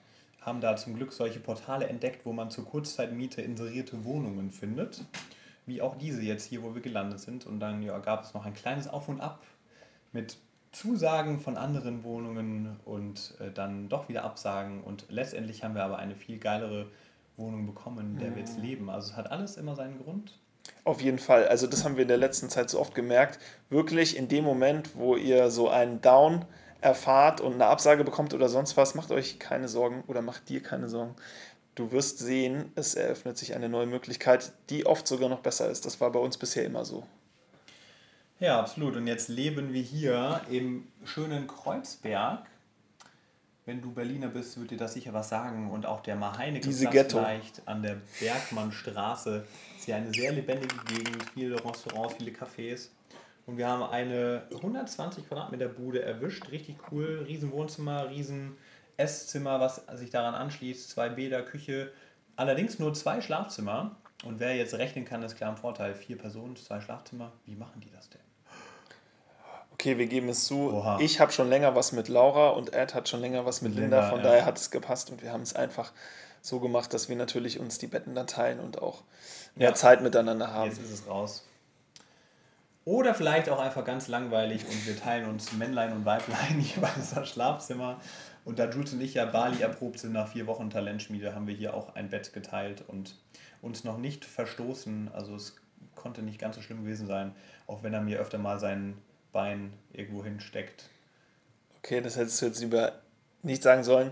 haben 0.40 0.60
da 0.60 0.76
zum 0.76 0.96
Glück 0.96 1.12
solche 1.12 1.38
Portale 1.38 1.86
entdeckt, 1.88 2.26
wo 2.26 2.32
man 2.32 2.50
zur 2.50 2.66
Kurzzeitmiete 2.66 3.40
inserierte 3.40 4.04
Wohnungen 4.04 4.50
findet 4.50 5.02
wie 5.70 5.80
auch 5.80 5.96
diese 5.96 6.20
jetzt 6.20 6.44
hier, 6.44 6.62
wo 6.62 6.74
wir 6.74 6.82
gelandet 6.82 7.20
sind. 7.20 7.46
Und 7.46 7.60
dann 7.60 7.82
ja, 7.82 7.98
gab 7.98 8.24
es 8.24 8.34
noch 8.34 8.44
ein 8.44 8.52
kleines 8.52 8.88
Auf 8.88 9.08
und 9.08 9.20
Ab 9.20 9.42
mit 10.12 10.36
Zusagen 10.72 11.40
von 11.40 11.56
anderen 11.56 12.04
Wohnungen 12.04 12.78
und 12.84 13.34
äh, 13.40 13.50
dann 13.50 13.88
doch 13.88 14.08
wieder 14.08 14.24
Absagen. 14.24 14.82
Und 14.82 15.06
letztendlich 15.08 15.64
haben 15.64 15.74
wir 15.74 15.84
aber 15.84 15.98
eine 15.98 16.16
viel 16.16 16.38
geilere 16.38 16.90
Wohnung 17.36 17.66
bekommen, 17.66 18.14
in 18.14 18.18
der 18.18 18.34
wir 18.34 18.40
jetzt 18.40 18.58
mhm. 18.58 18.64
leben. 18.64 18.90
Also 18.90 19.12
es 19.12 19.16
hat 19.16 19.30
alles 19.30 19.56
immer 19.56 19.74
seinen 19.74 19.98
Grund. 20.02 20.38
Auf 20.84 21.00
jeden 21.00 21.18
Fall. 21.18 21.48
Also 21.48 21.66
das 21.66 21.84
haben 21.84 21.96
wir 21.96 22.02
in 22.02 22.08
der 22.08 22.18
letzten 22.18 22.50
Zeit 22.50 22.68
so 22.68 22.80
oft 22.80 22.94
gemerkt. 22.94 23.38
Wirklich 23.68 24.16
in 24.16 24.28
dem 24.28 24.44
Moment, 24.44 24.96
wo 24.96 25.16
ihr 25.16 25.50
so 25.50 25.68
einen 25.68 26.00
Down 26.00 26.44
erfahrt 26.80 27.40
und 27.40 27.54
eine 27.54 27.66
Absage 27.66 28.04
bekommt 28.04 28.34
oder 28.34 28.48
sonst 28.48 28.76
was, 28.76 28.94
macht 28.94 29.10
euch 29.10 29.38
keine 29.38 29.68
Sorgen 29.68 30.02
oder 30.06 30.22
macht 30.22 30.48
dir 30.48 30.62
keine 30.62 30.88
Sorgen 30.88 31.14
du 31.74 31.92
wirst 31.92 32.18
sehen, 32.18 32.72
es 32.74 32.94
eröffnet 32.94 33.38
sich 33.38 33.54
eine 33.54 33.68
neue 33.68 33.86
Möglichkeit, 33.86 34.52
die 34.70 34.86
oft 34.86 35.06
sogar 35.06 35.28
noch 35.28 35.40
besser 35.40 35.70
ist. 35.70 35.86
Das 35.86 36.00
war 36.00 36.10
bei 36.10 36.18
uns 36.18 36.36
bisher 36.36 36.64
immer 36.64 36.84
so. 36.84 37.04
Ja, 38.38 38.58
absolut. 38.58 38.96
Und 38.96 39.06
jetzt 39.06 39.28
leben 39.28 39.72
wir 39.72 39.82
hier 39.82 40.40
im 40.50 40.88
schönen 41.04 41.46
Kreuzberg. 41.46 42.46
Wenn 43.66 43.82
du 43.82 43.92
Berliner 43.92 44.28
bist, 44.28 44.58
wird 44.58 44.70
dir 44.70 44.78
das 44.78 44.94
sicher 44.94 45.12
was 45.12 45.28
sagen. 45.28 45.70
Und 45.70 45.84
auch 45.84 46.00
der 46.00 46.16
Maheineke 46.16 46.72
vielleicht 46.72 47.62
an 47.66 47.82
der 47.82 47.98
Bergmannstraße 48.18 49.44
ist 49.76 49.84
hier 49.84 49.96
eine 49.96 50.12
sehr 50.12 50.32
lebendige 50.32 50.74
Gegend, 50.86 51.22
viele 51.34 51.62
Restaurants, 51.62 52.14
viele 52.14 52.32
Cafés. 52.32 52.88
Und 53.46 53.58
wir 53.58 53.68
haben 53.68 53.82
eine 53.82 54.44
120 54.54 55.28
Quadratmeter 55.28 55.68
Bude 55.68 56.02
erwischt, 56.02 56.50
richtig 56.50 56.76
cool, 56.90 57.24
riesen 57.26 57.52
Wohnzimmer, 57.52 58.08
riesen 58.08 58.56
Esszimmer, 59.00 59.60
was 59.60 59.82
sich 59.94 60.10
daran 60.10 60.34
anschließt, 60.34 60.90
zwei 60.90 61.08
Bäder, 61.08 61.42
Küche, 61.42 61.90
allerdings 62.36 62.78
nur 62.78 62.94
zwei 62.94 63.20
Schlafzimmer. 63.20 63.96
Und 64.24 64.38
wer 64.38 64.54
jetzt 64.54 64.74
rechnen 64.74 65.04
kann, 65.04 65.22
ist 65.22 65.36
klar 65.36 65.50
im 65.50 65.56
Vorteil. 65.56 65.94
Vier 65.94 66.18
Personen, 66.18 66.54
zwei 66.56 66.80
Schlafzimmer. 66.80 67.32
Wie 67.46 67.56
machen 67.56 67.80
die 67.80 67.90
das 67.90 68.10
denn? 68.10 68.20
Okay, 69.72 69.96
wir 69.96 70.06
geben 70.06 70.28
es 70.28 70.44
zu. 70.44 70.74
Oha. 70.74 70.98
Ich 71.00 71.20
habe 71.20 71.32
schon 71.32 71.48
länger 71.48 71.74
was 71.74 71.92
mit 71.92 72.08
Laura 72.08 72.50
und 72.50 72.74
Ed 72.74 72.94
hat 72.94 73.08
schon 73.08 73.22
länger 73.22 73.46
was 73.46 73.62
mit 73.62 73.74
Linda. 73.74 73.96
Linda 73.96 74.10
von 74.10 74.18
ja. 74.18 74.24
daher 74.24 74.44
hat 74.44 74.58
es 74.58 74.70
gepasst 74.70 75.10
und 75.10 75.22
wir 75.22 75.32
haben 75.32 75.40
es 75.40 75.56
einfach 75.56 75.92
so 76.42 76.60
gemacht, 76.60 76.92
dass 76.92 77.08
wir 77.08 77.16
natürlich 77.16 77.58
uns 77.58 77.78
die 77.78 77.86
Betten 77.86 78.14
dann 78.14 78.26
teilen 78.26 78.60
und 78.60 78.82
auch 78.82 79.02
mehr 79.54 79.70
ja. 79.70 79.74
Zeit 79.74 80.02
miteinander 80.02 80.52
haben. 80.52 80.68
Jetzt 80.68 80.82
ist 80.82 80.90
es 80.90 81.08
raus. 81.08 81.46
Oder 82.84 83.14
vielleicht 83.14 83.48
auch 83.48 83.58
einfach 83.58 83.84
ganz 83.84 84.08
langweilig 84.08 84.66
und 84.66 84.86
wir 84.86 84.98
teilen 84.98 85.28
uns 85.28 85.52
Männlein 85.52 85.92
und 85.92 86.04
Weiblein 86.04 86.60
jeweils 86.76 87.14
das 87.14 87.28
Schlafzimmer 87.28 88.00
und 88.50 88.58
da 88.58 88.68
Jules 88.68 88.92
und 88.92 89.00
ich 89.00 89.14
ja 89.14 89.26
Bali 89.26 89.62
erprobt 89.62 90.00
sind 90.00 90.12
nach 90.12 90.26
vier 90.26 90.48
Wochen 90.48 90.70
Talentschmiede, 90.70 91.36
haben 91.36 91.46
wir 91.46 91.54
hier 91.54 91.72
auch 91.72 91.94
ein 91.94 92.10
Bett 92.10 92.32
geteilt 92.32 92.82
und 92.88 93.14
uns 93.62 93.84
noch 93.84 93.96
nicht 93.96 94.24
verstoßen. 94.24 95.08
Also 95.14 95.36
es 95.36 95.54
konnte 95.94 96.22
nicht 96.22 96.40
ganz 96.40 96.56
so 96.56 96.62
schlimm 96.62 96.82
gewesen 96.82 97.06
sein, 97.06 97.32
auch 97.68 97.84
wenn 97.84 97.94
er 97.94 98.00
mir 98.00 98.18
öfter 98.18 98.38
mal 98.38 98.58
sein 98.58 98.98
Bein 99.32 99.72
irgendwo 99.92 100.24
hinsteckt. 100.24 100.90
Okay, 101.78 102.00
das 102.00 102.16
hättest 102.16 102.42
du 102.42 102.46
jetzt 102.46 102.60
lieber 102.60 102.94
nicht 103.42 103.62
sagen 103.62 103.84
sollen. 103.84 104.10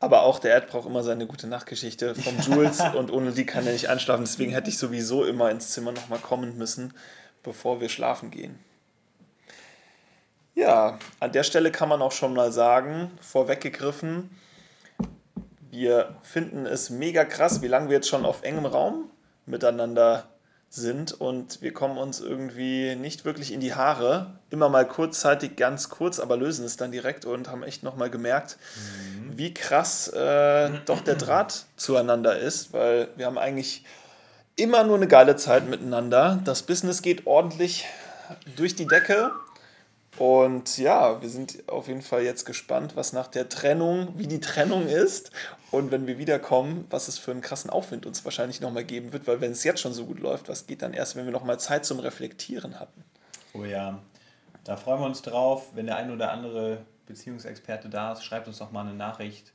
Aber 0.00 0.22
auch 0.22 0.40
der 0.40 0.50
Erd 0.50 0.66
braucht 0.66 0.88
immer 0.88 1.04
seine 1.04 1.28
gute 1.28 1.46
Nachtgeschichte 1.46 2.16
vom 2.16 2.38
Jules 2.40 2.80
und 2.96 3.12
ohne 3.12 3.30
die 3.30 3.46
kann 3.46 3.66
er 3.66 3.72
nicht 3.72 3.88
anschlafen. 3.88 4.24
Deswegen 4.24 4.50
hätte 4.50 4.70
ich 4.70 4.78
sowieso 4.78 5.24
immer 5.24 5.48
ins 5.48 5.70
Zimmer 5.70 5.92
nochmal 5.92 6.18
kommen 6.18 6.58
müssen, 6.58 6.92
bevor 7.44 7.80
wir 7.80 7.88
schlafen 7.88 8.32
gehen. 8.32 8.58
Ja, 10.60 10.98
an 11.20 11.32
der 11.32 11.42
Stelle 11.42 11.72
kann 11.72 11.88
man 11.88 12.02
auch 12.02 12.12
schon 12.12 12.34
mal 12.34 12.52
sagen, 12.52 13.10
vorweggegriffen, 13.22 14.28
wir 15.70 16.16
finden 16.22 16.66
es 16.66 16.90
mega 16.90 17.24
krass, 17.24 17.62
wie 17.62 17.66
lange 17.66 17.88
wir 17.88 17.96
jetzt 17.96 18.10
schon 18.10 18.26
auf 18.26 18.42
engem 18.42 18.66
Raum 18.66 19.08
miteinander 19.46 20.28
sind 20.68 21.18
und 21.18 21.62
wir 21.62 21.72
kommen 21.72 21.96
uns 21.96 22.20
irgendwie 22.20 22.94
nicht 22.94 23.24
wirklich 23.24 23.54
in 23.54 23.60
die 23.60 23.74
Haare. 23.74 24.38
Immer 24.50 24.68
mal 24.68 24.86
kurzzeitig, 24.86 25.56
ganz 25.56 25.88
kurz, 25.88 26.20
aber 26.20 26.36
lösen 26.36 26.66
es 26.66 26.76
dann 26.76 26.92
direkt 26.92 27.24
und 27.24 27.48
haben 27.48 27.62
echt 27.62 27.82
nochmal 27.82 28.10
gemerkt, 28.10 28.58
mhm. 28.76 29.38
wie 29.38 29.54
krass 29.54 30.08
äh, 30.08 30.70
doch 30.84 31.00
der 31.00 31.14
Draht 31.14 31.64
zueinander 31.76 32.38
ist, 32.38 32.74
weil 32.74 33.08
wir 33.16 33.24
haben 33.24 33.38
eigentlich 33.38 33.86
immer 34.56 34.84
nur 34.84 34.96
eine 34.96 35.08
geile 35.08 35.36
Zeit 35.36 35.66
miteinander. 35.70 36.38
Das 36.44 36.64
Business 36.64 37.00
geht 37.00 37.26
ordentlich 37.26 37.86
durch 38.56 38.76
die 38.76 38.86
Decke. 38.86 39.32
Und 40.18 40.76
ja, 40.76 41.22
wir 41.22 41.28
sind 41.28 41.68
auf 41.68 41.88
jeden 41.88 42.02
Fall 42.02 42.22
jetzt 42.22 42.44
gespannt, 42.44 42.96
was 42.96 43.12
nach 43.12 43.28
der 43.28 43.48
Trennung, 43.48 44.08
wie 44.16 44.26
die 44.26 44.40
Trennung 44.40 44.86
ist 44.86 45.30
und 45.70 45.92
wenn 45.92 46.06
wir 46.06 46.18
wiederkommen, 46.18 46.84
was 46.90 47.08
es 47.08 47.18
für 47.18 47.30
einen 47.30 47.40
krassen 47.40 47.70
Aufwind 47.70 48.06
uns 48.06 48.24
wahrscheinlich 48.24 48.60
nochmal 48.60 48.84
geben 48.84 49.12
wird, 49.12 49.26
weil 49.26 49.40
wenn 49.40 49.52
es 49.52 49.62
jetzt 49.64 49.80
schon 49.80 49.92
so 49.92 50.04
gut 50.06 50.18
läuft, 50.18 50.48
was 50.48 50.66
geht 50.66 50.82
dann 50.82 50.92
erst, 50.92 51.16
wenn 51.16 51.26
wir 51.26 51.32
nochmal 51.32 51.60
Zeit 51.60 51.84
zum 51.86 52.00
Reflektieren 52.00 52.80
hatten? 52.80 53.04
Oh 53.54 53.64
ja, 53.64 54.00
da 54.64 54.76
freuen 54.76 55.00
wir 55.00 55.06
uns 55.06 55.22
drauf. 55.22 55.70
Wenn 55.74 55.86
der 55.86 55.96
ein 55.96 56.10
oder 56.10 56.32
andere 56.32 56.78
Beziehungsexperte 57.06 57.88
da 57.88 58.12
ist, 58.12 58.24
schreibt 58.24 58.48
uns 58.48 58.58
doch 58.58 58.72
mal 58.72 58.82
eine 58.82 58.94
Nachricht, 58.94 59.52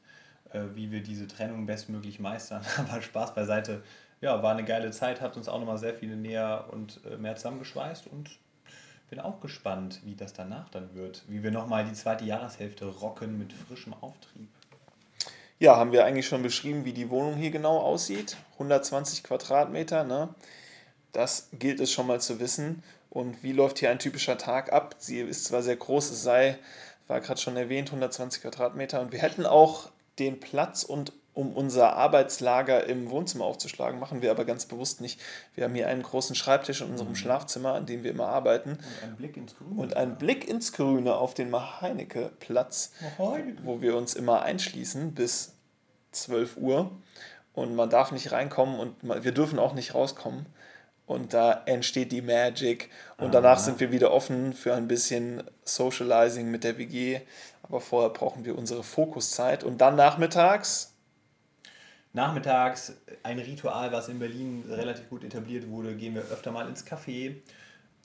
äh, 0.52 0.62
wie 0.74 0.92
wir 0.92 1.04
diese 1.04 1.28
Trennung 1.28 1.66
bestmöglich 1.66 2.20
meistern. 2.20 2.64
Aber 2.78 3.02
Spaß 3.02 3.36
beiseite. 3.36 3.84
Ja, 4.22 4.42
war 4.42 4.52
eine 4.52 4.64
geile 4.64 4.92
Zeit, 4.92 5.20
hat 5.22 5.36
uns 5.36 5.50
auch 5.50 5.60
nochmal 5.60 5.78
sehr 5.78 5.94
viele 5.94 6.16
näher 6.16 6.66
und 6.72 7.02
äh, 7.06 7.18
mehr 7.18 7.36
zusammengeschweißt 7.36 8.08
und 8.08 8.40
bin 9.10 9.20
auch 9.20 9.40
gespannt, 9.42 10.02
wie 10.04 10.16
das 10.16 10.34
danach 10.34 10.70
dann 10.70 10.94
wird. 10.94 11.24
Wie 11.28 11.44
wir 11.44 11.52
nochmal 11.52 11.86
die 11.86 11.94
zweite 11.94 12.26
Jahreshälfte 12.26 12.86
rocken 12.86 13.38
mit 13.38 13.54
frischem 13.54 13.94
Auftrieb. 13.94 14.50
Ja, 15.58 15.78
haben 15.78 15.92
wir 15.92 16.04
eigentlich 16.06 16.28
schon 16.28 16.44
beschrieben, 16.44 16.84
wie 16.84 16.94
die 16.94 17.10
Wohnung 17.10 17.36
hier 17.36 17.52
genau 17.52 17.80
aussieht. 17.80 18.36
120 18.54 19.24
Quadratmeter, 19.24 20.04
ne? 20.04 20.30
Das 21.14 21.48
gilt 21.54 21.80
es 21.80 21.92
schon 21.92 22.08
mal 22.08 22.20
zu 22.20 22.40
wissen. 22.40 22.84
Und 23.10 23.42
wie 23.42 23.54
läuft 23.54 23.80
hier 23.80 23.90
ein 23.90 24.00
typischer 24.00 24.38
Tag 24.38 24.74
ab? 24.74 24.96
Sie 24.98 25.20
ist 25.20 25.46
zwar 25.46 25.64
sehr 25.64 25.78
groß, 25.78 26.12
es 26.12 26.24
sei, 26.24 26.58
war 27.08 27.22
gerade 27.22 27.40
schon 27.40 27.56
erwähnt, 27.56 27.88
120 27.88 28.42
Quadratmeter. 28.42 29.00
Und 29.00 29.14
wir 29.14 29.20
hätten 29.20 29.46
auch 29.46 29.90
den 30.20 30.42
Platz 30.42 30.84
und 30.84 31.14
um 31.36 31.52
unser 31.52 31.94
Arbeitslager 31.94 32.86
im 32.88 33.10
Wohnzimmer 33.10 33.44
aufzuschlagen. 33.44 34.00
Machen 34.00 34.22
wir 34.22 34.32
aber 34.32 34.46
ganz 34.46 34.66
bewusst 34.66 35.02
nicht. 35.02 35.20
Wir 35.54 35.66
haben 35.66 35.76
hier 35.76 35.90
einen 35.90 36.02
großen 36.02 36.34
Schreibtisch 36.34 36.82
in 36.82 36.90
unserem 36.90 37.10
mhm. 37.10 37.16
Schlafzimmer, 37.16 37.74
an 37.74 37.86
dem 37.86 38.04
wir 38.04 38.12
immer 38.12 38.30
arbeiten. 38.30 38.72
Und 38.72 39.04
einen 39.04 39.16
Blick 39.18 39.38
ins 39.38 39.56
Grüne. 39.58 39.82
Und 39.82 39.98
einen 39.98 40.18
Blick 40.18 40.48
ins 40.48 40.72
Grüne 40.72 41.16
auf 41.16 41.34
den 41.34 41.50
Maheinecke-Platz, 41.50 42.94
wo 43.64 43.82
wir 43.82 43.98
uns 43.98 44.14
immer 44.14 44.44
einschließen 44.44 45.14
bis 45.14 45.56
12 46.14 46.56
Uhr. 46.56 46.92
Und 47.54 47.76
man 47.76 47.90
darf 47.90 48.14
nicht 48.14 48.32
reinkommen 48.32 48.80
und 48.80 48.96
wir 49.04 49.34
dürfen 49.34 49.60
auch 49.60 49.74
nicht 49.74 49.94
rauskommen. 49.94 50.46
Und 51.06 51.34
da 51.34 51.64
entsteht 51.66 52.14
die 52.14 52.22
Magic. 52.22 52.90
Und 53.18 53.34
danach 53.34 53.60
sind 53.60 53.82
wir 53.82 53.92
wieder 53.92 54.12
offen 54.12 54.54
für 54.54 54.74
ein 54.74 54.88
bisschen 54.88 55.44
Socializing 55.66 56.50
mit 56.50 56.64
der 56.64 56.78
WG. 56.78 57.20
Aber 57.62 57.82
vorher 57.82 58.10
brauchen 58.10 58.46
wir 58.46 58.58
unsere 58.58 58.84
Fokuszeit. 58.84 59.66
Und 59.66 59.82
dann 59.82 59.96
nachmittags 59.98 60.95
Nachmittags 62.16 62.94
ein 63.24 63.40
Ritual, 63.40 63.92
was 63.92 64.08
in 64.08 64.20
Berlin 64.20 64.64
relativ 64.70 65.10
gut 65.10 65.26
etabliert 65.26 65.70
wurde, 65.70 65.96
gehen 65.96 66.16
wir 66.16 66.22
öfter 66.22 66.50
mal 66.50 66.66
ins 66.70 66.88
Café. 66.88 67.36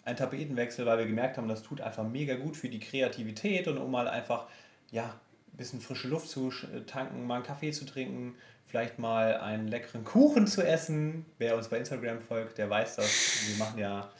Ein 0.04 0.16
Tapetenwechsel, 0.16 0.84
weil 0.84 0.98
wir 0.98 1.06
gemerkt 1.06 1.36
haben, 1.36 1.46
das 1.46 1.62
tut 1.62 1.80
einfach 1.80 2.02
mega 2.02 2.34
gut 2.34 2.56
für 2.56 2.68
die 2.68 2.80
Kreativität 2.80 3.68
und 3.68 3.78
um 3.78 3.88
mal 3.88 4.08
einfach 4.08 4.48
ja, 4.90 5.04
ein 5.52 5.56
bisschen 5.56 5.80
frische 5.80 6.08
Luft 6.08 6.28
zu 6.28 6.52
tanken, 6.88 7.24
mal 7.24 7.36
einen 7.36 7.44
Kaffee 7.44 7.70
zu 7.70 7.84
trinken, 7.84 8.34
vielleicht 8.66 8.98
mal 8.98 9.36
einen 9.36 9.68
leckeren 9.68 10.02
Kuchen 10.02 10.48
zu 10.48 10.66
essen. 10.66 11.24
Wer 11.38 11.56
uns 11.56 11.68
bei 11.68 11.78
Instagram 11.78 12.20
folgt, 12.20 12.58
der 12.58 12.68
weiß 12.68 12.96
das. 12.96 13.46
Wir 13.48 13.64
machen 13.64 13.78
ja 13.78 14.10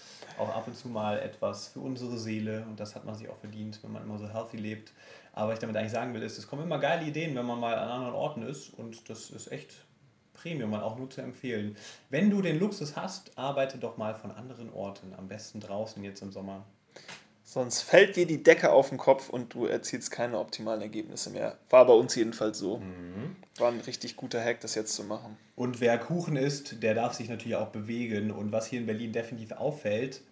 auch 0.40 0.54
ab 0.54 0.66
und 0.66 0.74
zu 0.74 0.88
mal 0.88 1.18
etwas 1.18 1.68
für 1.68 1.80
unsere 1.80 2.18
Seele 2.18 2.64
und 2.68 2.80
das 2.80 2.94
hat 2.94 3.04
man 3.04 3.14
sich 3.14 3.28
auch 3.28 3.36
verdient, 3.36 3.78
wenn 3.82 3.92
man 3.92 4.02
immer 4.02 4.18
so 4.18 4.28
healthy 4.28 4.56
lebt. 4.56 4.92
Aber 5.32 5.48
was 5.48 5.54
ich 5.54 5.60
damit 5.60 5.76
eigentlich 5.76 5.92
sagen 5.92 6.12
will, 6.14 6.22
ist, 6.22 6.38
es 6.38 6.48
kommen 6.48 6.64
immer 6.64 6.78
geile 6.78 7.06
Ideen, 7.06 7.34
wenn 7.36 7.46
man 7.46 7.60
mal 7.60 7.76
an 7.76 7.88
anderen 7.88 8.14
Orten 8.14 8.42
ist 8.42 8.70
und 8.74 9.08
das 9.08 9.30
ist 9.30 9.52
echt 9.52 9.74
Premium, 10.32 10.74
auch 10.74 10.96
nur 10.96 11.10
zu 11.10 11.20
empfehlen. 11.20 11.76
Wenn 12.08 12.30
du 12.30 12.40
den 12.40 12.58
Luxus 12.58 12.96
hast, 12.96 13.36
arbeite 13.36 13.78
doch 13.78 13.96
mal 13.96 14.14
von 14.14 14.30
anderen 14.30 14.72
Orten, 14.72 15.14
am 15.16 15.28
besten 15.28 15.60
draußen 15.60 16.02
jetzt 16.02 16.22
im 16.22 16.32
Sommer. 16.32 16.64
Sonst 17.52 17.82
fällt 17.82 18.14
dir 18.14 18.28
die 18.28 18.44
Decke 18.44 18.70
auf 18.70 18.90
den 18.90 18.98
Kopf 18.98 19.28
und 19.28 19.54
du 19.54 19.66
erzielst 19.66 20.12
keine 20.12 20.38
optimalen 20.38 20.82
Ergebnisse 20.82 21.30
mehr. 21.30 21.58
War 21.68 21.84
bei 21.84 21.92
uns 21.92 22.14
jedenfalls 22.14 22.60
so. 22.60 22.78
Mhm. 22.78 23.34
War 23.58 23.72
ein 23.72 23.80
richtig 23.80 24.14
guter 24.14 24.40
Hack, 24.40 24.60
das 24.60 24.76
jetzt 24.76 24.94
zu 24.94 25.02
machen. 25.02 25.36
Und 25.56 25.80
wer 25.80 25.98
Kuchen 25.98 26.36
isst, 26.36 26.80
der 26.80 26.94
darf 26.94 27.14
sich 27.14 27.28
natürlich 27.28 27.56
auch 27.56 27.70
bewegen. 27.70 28.30
Und 28.30 28.52
was 28.52 28.68
hier 28.68 28.78
in 28.78 28.86
Berlin 28.86 29.12
definitiv 29.12 29.50
auffällt, 29.50 30.22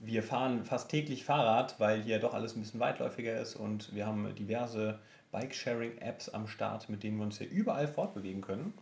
wir 0.00 0.22
fahren 0.22 0.64
fast 0.64 0.90
täglich 0.90 1.24
Fahrrad, 1.24 1.78
weil 1.78 2.02
hier 2.02 2.18
doch 2.18 2.34
alles 2.34 2.54
ein 2.54 2.60
bisschen 2.60 2.80
weitläufiger 2.80 3.40
ist 3.40 3.56
und 3.56 3.94
wir 3.94 4.06
haben 4.06 4.34
diverse 4.34 4.98
Bike-Sharing-Apps 5.32 6.28
am 6.30 6.46
Start, 6.46 6.88
mit 6.88 7.02
denen 7.02 7.18
wir 7.18 7.24
uns 7.24 7.38
hier 7.38 7.50
überall 7.50 7.88
fortbewegen 7.88 8.40
können. 8.40 8.72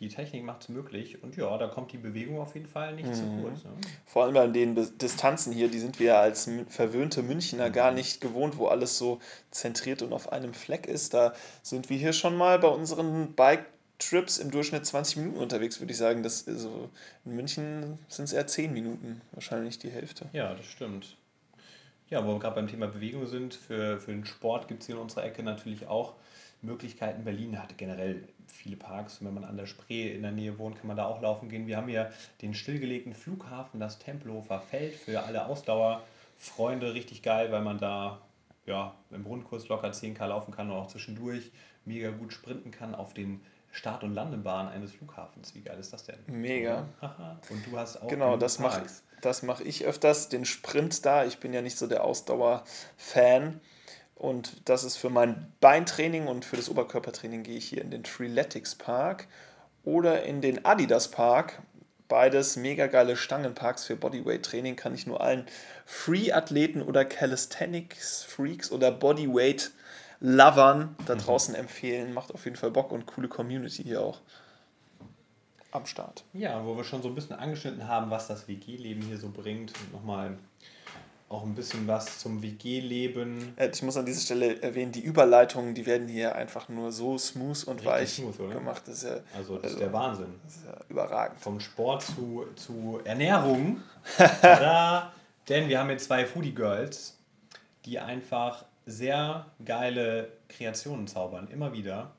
Die 0.00 0.08
Technik 0.08 0.42
macht 0.42 0.62
es 0.62 0.68
möglich 0.70 1.22
und 1.22 1.36
ja, 1.36 1.56
da 1.56 1.68
kommt 1.68 1.92
die 1.92 1.98
Bewegung 1.98 2.40
auf 2.40 2.54
jeden 2.54 2.66
Fall 2.66 2.94
nicht 2.94 3.08
mhm. 3.08 3.14
zu 3.14 3.26
kurz. 3.40 3.64
Ne? 3.64 3.70
Vor 4.04 4.24
allem 4.24 4.36
an 4.36 4.52
den 4.52 4.74
Distanzen 4.98 5.52
hier, 5.52 5.68
die 5.68 5.78
sind 5.78 6.00
wir 6.00 6.18
als 6.18 6.50
verwöhnte 6.68 7.22
Münchner 7.22 7.68
mhm. 7.68 7.72
gar 7.72 7.92
nicht 7.92 8.20
gewohnt, 8.20 8.58
wo 8.58 8.66
alles 8.66 8.98
so 8.98 9.20
zentriert 9.52 10.02
und 10.02 10.12
auf 10.12 10.32
einem 10.32 10.52
Fleck 10.52 10.86
ist. 10.86 11.14
Da 11.14 11.32
sind 11.62 11.90
wir 11.90 11.96
hier 11.96 12.12
schon 12.12 12.36
mal 12.36 12.58
bei 12.58 12.68
unseren 12.68 13.34
Bike 13.34 13.66
Trips 13.98 14.38
im 14.38 14.50
Durchschnitt 14.50 14.84
20 14.84 15.18
Minuten 15.18 15.38
unterwegs, 15.38 15.80
würde 15.80 15.92
ich 15.92 15.98
sagen. 15.98 16.22
Das, 16.22 16.46
also 16.48 16.90
in 17.24 17.36
München 17.36 17.98
sind 18.08 18.24
es 18.26 18.32
eher 18.32 18.46
10 18.46 18.72
Minuten, 18.72 19.20
wahrscheinlich 19.32 19.78
die 19.78 19.90
Hälfte. 19.90 20.26
Ja, 20.32 20.54
das 20.54 20.66
stimmt. 20.66 21.16
Ja, 22.10 22.24
wo 22.24 22.34
wir 22.34 22.38
gerade 22.38 22.56
beim 22.56 22.68
Thema 22.68 22.86
Bewegung 22.86 23.26
sind, 23.26 23.54
für, 23.54 23.98
für 24.00 24.10
den 24.10 24.26
Sport 24.26 24.68
gibt 24.68 24.82
es 24.82 24.86
hier 24.86 24.96
in 24.96 25.00
unserer 25.00 25.24
Ecke 25.24 25.42
natürlich 25.42 25.86
auch 25.86 26.14
Möglichkeiten. 26.60 27.24
Berlin 27.24 27.58
hat 27.58 27.78
generell 27.78 28.28
viele 28.46 28.76
Parks. 28.76 29.24
Wenn 29.24 29.34
man 29.34 29.44
an 29.44 29.56
der 29.56 29.66
Spree 29.66 30.12
in 30.12 30.22
der 30.22 30.32
Nähe 30.32 30.58
wohnt, 30.58 30.76
kann 30.76 30.86
man 30.86 30.96
da 30.96 31.06
auch 31.06 31.22
laufen 31.22 31.48
gehen. 31.48 31.66
Wir 31.66 31.76
haben 31.76 31.88
hier 31.88 32.12
den 32.42 32.54
stillgelegten 32.54 33.14
Flughafen, 33.14 33.80
das 33.80 33.98
Tempelhofer 33.98 34.60
Feld 34.60 34.94
für 34.94 35.22
alle 35.22 35.46
Ausdauerfreunde. 35.46 36.94
Richtig 36.94 37.22
geil, 37.22 37.50
weil 37.52 37.62
man 37.62 37.78
da 37.78 38.20
ja, 38.66 38.94
im 39.10 39.24
Grundkurs 39.24 39.68
locker 39.68 39.90
10k 39.90 40.26
laufen 40.26 40.52
kann 40.52 40.70
und 40.70 40.76
auch 40.76 40.88
zwischendurch 40.88 41.50
mega 41.84 42.10
gut 42.10 42.32
sprinten 42.32 42.70
kann 42.70 42.94
auf 42.94 43.14
den 43.14 43.40
Start- 43.74 44.04
und 44.04 44.14
Landebahn 44.14 44.68
eines 44.68 44.92
Flughafens. 44.92 45.54
Wie 45.54 45.60
geil 45.60 45.78
ist 45.80 45.92
das 45.92 46.04
denn? 46.04 46.16
Mega. 46.28 46.86
und 47.50 47.66
du 47.66 47.76
hast 47.76 48.00
auch. 48.00 48.06
Genau, 48.06 48.36
das 48.36 48.60
mache 48.60 48.82
das 49.20 49.42
mach 49.42 49.60
ich 49.60 49.84
öfters, 49.84 50.28
den 50.28 50.44
Sprint 50.44 51.04
da. 51.04 51.24
Ich 51.24 51.38
bin 51.38 51.52
ja 51.52 51.62
nicht 51.62 51.78
so 51.78 51.86
der 51.86 52.04
Ausdauer-Fan. 52.04 53.60
Und 54.14 54.68
das 54.68 54.84
ist 54.84 54.96
für 54.96 55.10
mein 55.10 55.52
Beintraining 55.60 56.28
und 56.28 56.44
für 56.44 56.56
das 56.56 56.68
Oberkörpertraining 56.68 57.42
gehe 57.42 57.56
ich 57.56 57.68
hier 57.68 57.82
in 57.82 57.90
den 57.90 58.04
Triletics 58.04 58.74
Park 58.76 59.26
oder 59.82 60.22
in 60.22 60.40
den 60.40 60.64
Adidas 60.64 61.10
Park. 61.10 61.62
Beides 62.06 62.56
mega 62.56 62.86
geile 62.86 63.16
Stangenparks 63.16 63.84
für 63.86 63.96
Bodyweight-Training 63.96 64.76
kann 64.76 64.94
ich 64.94 65.06
nur 65.06 65.20
allen 65.20 65.46
Free-Athleten 65.84 66.82
oder 66.82 67.04
Calisthenics-Freaks 67.04 68.70
oder 68.70 68.92
Bodyweight 68.92 69.72
Lovern 70.24 70.96
da 71.04 71.14
mhm. 71.14 71.18
draußen 71.18 71.54
empfehlen. 71.54 72.14
Macht 72.14 72.32
auf 72.32 72.46
jeden 72.46 72.56
Fall 72.56 72.70
Bock 72.70 72.92
und 72.92 73.04
coole 73.04 73.28
Community 73.28 73.82
hier 73.82 74.00
auch 74.00 74.20
am 75.70 75.84
Start. 75.84 76.24
Ja, 76.32 76.64
wo 76.64 76.74
wir 76.76 76.84
schon 76.84 77.02
so 77.02 77.08
ein 77.08 77.14
bisschen 77.14 77.36
angeschnitten 77.36 77.86
haben, 77.86 78.10
was 78.10 78.26
das 78.26 78.48
WG-Leben 78.48 79.02
hier 79.02 79.18
so 79.18 79.28
bringt. 79.28 79.74
Nochmal 79.92 80.38
auch 81.28 81.42
ein 81.42 81.54
bisschen 81.54 81.86
was 81.86 82.20
zum 82.20 82.40
WG-Leben. 82.42 83.54
Ich 83.70 83.82
muss 83.82 83.98
an 83.98 84.06
dieser 84.06 84.20
Stelle 84.22 84.62
erwähnen, 84.62 84.92
die 84.92 85.02
Überleitungen, 85.02 85.74
die 85.74 85.84
werden 85.84 86.08
hier 86.08 86.34
einfach 86.34 86.70
nur 86.70 86.90
so 86.90 87.18
smooth 87.18 87.64
und 87.64 87.76
Richtig 87.80 87.92
weich 87.92 88.14
smooth, 88.14 88.50
gemacht. 88.50 88.82
Das 88.86 89.02
ist 89.02 89.04
ja, 89.04 89.16
also 89.36 89.56
das 89.56 89.64
also, 89.64 89.76
ist 89.76 89.80
der 89.80 89.92
Wahnsinn. 89.92 90.40
Das 90.42 90.56
ist 90.56 90.64
ja 90.64 90.76
überragend. 90.88 91.38
Vom 91.38 91.60
Sport 91.60 92.02
zu, 92.02 92.46
zu 92.56 93.00
Ernährung. 93.04 93.82
Tada! 94.16 95.12
Denn 95.50 95.68
wir 95.68 95.80
haben 95.80 95.88
hier 95.88 95.98
zwei 95.98 96.24
Foodie 96.24 96.54
Girls, 96.54 97.18
die 97.84 97.98
einfach 97.98 98.64
sehr 98.86 99.46
geile 99.64 100.32
Kreationen 100.48 101.06
zaubern, 101.06 101.48
immer 101.48 101.72
wieder. 101.72 102.12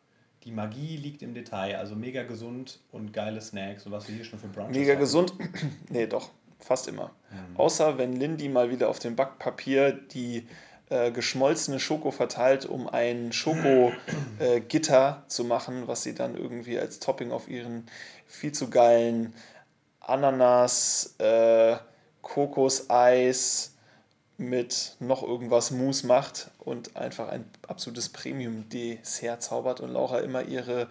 Die 0.43 0.51
Magie 0.51 0.97
liegt 0.97 1.23
im 1.23 1.33
Detail, 1.33 1.75
also 1.77 1.95
mega 1.95 2.23
gesund 2.23 2.79
und 2.91 3.13
geile 3.13 3.41
Snacks, 3.41 3.83
so 3.83 3.91
was 3.91 4.07
wir 4.07 4.15
hier 4.15 4.25
schon 4.25 4.39
für 4.39 4.47
Brunches 4.47 4.77
Mega 4.77 4.93
haben. 4.93 4.99
gesund? 4.99 5.33
nee, 5.89 6.05
doch, 6.05 6.29
fast 6.59 6.87
immer. 6.87 7.11
Mhm. 7.31 7.57
Außer 7.57 7.97
wenn 7.97 8.13
Lindy 8.13 8.49
mal 8.49 8.69
wieder 8.69 8.89
auf 8.89 8.99
dem 8.99 9.15
Backpapier 9.15 9.91
die 9.91 10.47
äh, 10.89 11.11
geschmolzene 11.11 11.79
Schoko 11.79 12.11
verteilt, 12.11 12.65
um 12.67 12.87
ein 12.87 13.31
Schoko-Gitter 13.31 15.23
äh, 15.25 15.27
zu 15.27 15.43
machen, 15.43 15.87
was 15.87 16.03
sie 16.03 16.13
dann 16.13 16.35
irgendwie 16.35 16.77
als 16.77 16.99
Topping 16.99 17.31
auf 17.31 17.47
ihren 17.47 17.87
viel 18.27 18.51
zu 18.51 18.69
geilen 18.69 19.33
Ananas, 19.99 21.15
äh, 21.17 21.77
Kokoseis, 22.21 23.74
mit 24.37 24.97
noch 24.99 25.23
irgendwas 25.23 25.71
Mousse 25.71 26.05
macht 26.07 26.51
und 26.59 26.97
einfach 26.97 27.29
ein 27.29 27.45
absolutes 27.67 28.09
Premium-Dessert 28.09 29.41
zaubert 29.41 29.79
und 29.79 29.91
Laura 29.91 30.19
immer 30.19 30.43
ihre, 30.43 30.89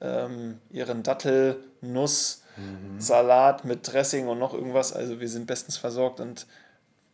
ähm, 0.00 0.58
ihren 0.70 1.02
Dattel-Nuss-Salat 1.02 3.64
mit 3.64 3.90
Dressing 3.90 4.28
und 4.28 4.38
noch 4.38 4.52
irgendwas. 4.52 4.92
Also 4.92 5.20
wir 5.20 5.28
sind 5.28 5.46
bestens 5.46 5.78
versorgt 5.78 6.20
und 6.20 6.46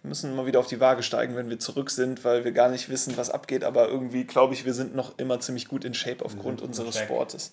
müssen 0.02 0.34
mal 0.34 0.46
wieder 0.46 0.58
auf 0.60 0.66
die 0.66 0.80
Waage 0.80 1.02
steigen, 1.02 1.36
wenn 1.36 1.50
wir 1.50 1.60
zurück 1.60 1.90
sind, 1.90 2.24
weil 2.24 2.44
wir 2.44 2.52
gar 2.52 2.68
nicht 2.68 2.88
wissen, 2.88 3.16
was 3.16 3.30
abgeht. 3.30 3.62
Aber 3.62 3.88
irgendwie 3.88 4.24
glaube 4.24 4.54
ich, 4.54 4.64
wir 4.64 4.74
sind 4.74 4.96
noch 4.96 5.16
immer 5.18 5.38
ziemlich 5.40 5.68
gut 5.68 5.84
in 5.84 5.94
Shape 5.94 6.24
aufgrund 6.24 6.60
unseres 6.60 6.96
perfekt. 6.96 7.12
Sportes. 7.12 7.52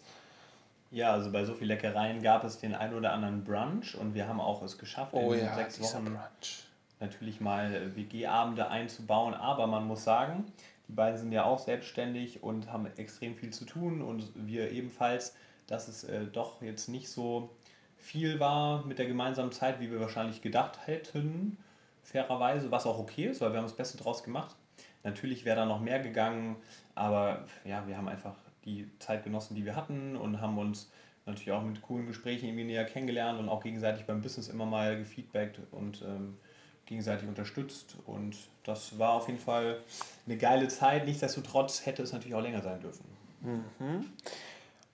Ja, 0.91 1.11
also 1.11 1.31
bei 1.31 1.45
so 1.45 1.53
viel 1.53 1.67
Leckereien 1.67 2.23
gab 2.23 2.43
es 2.43 2.59
den 2.59 2.73
ein 2.73 2.93
oder 2.93 3.11
anderen 3.11 3.43
Brunch 3.43 3.95
und 3.95 4.13
wir 4.13 4.27
haben 4.27 4.39
auch 4.39 4.63
es 4.63 4.77
geschafft, 4.77 5.13
Oh 5.13 5.33
in 5.33 5.41
ja, 5.41 5.55
sechs 5.55 5.81
Wochen 5.81 6.05
Brunch. 6.05 6.65
Natürlich 6.99 7.41
mal 7.41 7.95
WG-Abende 7.95 8.69
einzubauen. 8.69 9.33
Aber 9.33 9.67
man 9.67 9.85
muss 9.87 10.03
sagen, 10.03 10.45
die 10.87 10.93
beiden 10.93 11.17
sind 11.17 11.31
ja 11.31 11.45
auch 11.45 11.59
selbstständig 11.59 12.43
und 12.43 12.71
haben 12.71 12.87
extrem 12.97 13.35
viel 13.35 13.51
zu 13.51 13.65
tun 13.65 14.01
und 14.01 14.31
wir 14.35 14.71
ebenfalls, 14.71 15.35
dass 15.67 15.87
es 15.87 16.03
äh, 16.03 16.25
doch 16.25 16.61
jetzt 16.61 16.89
nicht 16.89 17.09
so 17.09 17.49
viel 17.97 18.39
war 18.39 18.85
mit 18.85 18.99
der 18.99 19.07
gemeinsamen 19.07 19.51
Zeit, 19.51 19.79
wie 19.79 19.89
wir 19.89 19.99
wahrscheinlich 19.99 20.41
gedacht 20.41 20.85
hätten, 20.85 21.57
fairerweise, 22.03 22.69
was 22.69 22.85
auch 22.85 22.99
okay 22.99 23.25
ist, 23.25 23.41
weil 23.41 23.51
wir 23.51 23.57
haben 23.57 23.65
das 23.65 23.75
Beste 23.75 23.97
draus 23.97 24.23
gemacht. 24.23 24.55
Natürlich 25.03 25.43
wäre 25.43 25.55
da 25.55 25.65
noch 25.65 25.81
mehr 25.81 25.99
gegangen, 25.99 26.55
aber 26.93 27.45
ja, 27.63 27.87
wir 27.87 27.97
haben 27.97 28.07
einfach 28.07 28.35
die 28.63 28.87
Zeit 28.99 29.23
genossen, 29.23 29.55
die 29.55 29.65
wir 29.65 29.75
hatten 29.75 30.15
und 30.15 30.39
haben 30.39 30.57
uns 30.57 30.91
natürlich 31.25 31.51
auch 31.51 31.63
mit 31.63 31.81
coolen 31.81 32.05
Gesprächen 32.05 32.45
irgendwie 32.45 32.65
näher 32.65 32.85
kennengelernt 32.85 33.39
und 33.39 33.49
auch 33.49 33.63
gegenseitig 33.63 34.05
beim 34.05 34.21
Business 34.21 34.49
immer 34.49 34.65
mal 34.65 34.97
gefeedbackt 34.97 35.59
und 35.71 36.03
ähm, 36.03 36.37
gegenseitig 36.85 37.27
unterstützt. 37.27 37.95
Und 38.05 38.35
das 38.63 38.97
war 38.99 39.13
auf 39.13 39.27
jeden 39.27 39.39
Fall 39.39 39.79
eine 40.25 40.37
geile 40.37 40.67
Zeit. 40.67 41.05
Nichtsdestotrotz 41.05 41.85
hätte 41.85 42.03
es 42.03 42.11
natürlich 42.11 42.35
auch 42.35 42.41
länger 42.41 42.61
sein 42.61 42.79
dürfen. 42.79 43.03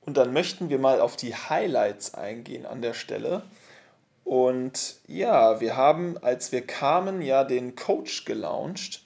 Und 0.01 0.17
dann 0.17 0.33
möchten 0.33 0.69
wir 0.69 0.79
mal 0.79 0.99
auf 0.99 1.15
die 1.15 1.35
Highlights 1.35 2.13
eingehen 2.13 2.65
an 2.65 2.81
der 2.81 2.93
Stelle. 2.93 3.43
Und 4.23 4.95
ja, 5.07 5.59
wir 5.59 5.75
haben, 5.75 6.17
als 6.17 6.51
wir 6.51 6.65
kamen, 6.65 7.21
ja 7.21 7.43
den 7.43 7.75
Coach 7.75 8.25
gelauncht 8.25 9.03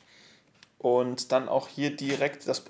und 0.78 1.32
dann 1.32 1.50
auch 1.50 1.68
hier 1.68 1.96
direkt 1.96 2.48
das 2.48 2.64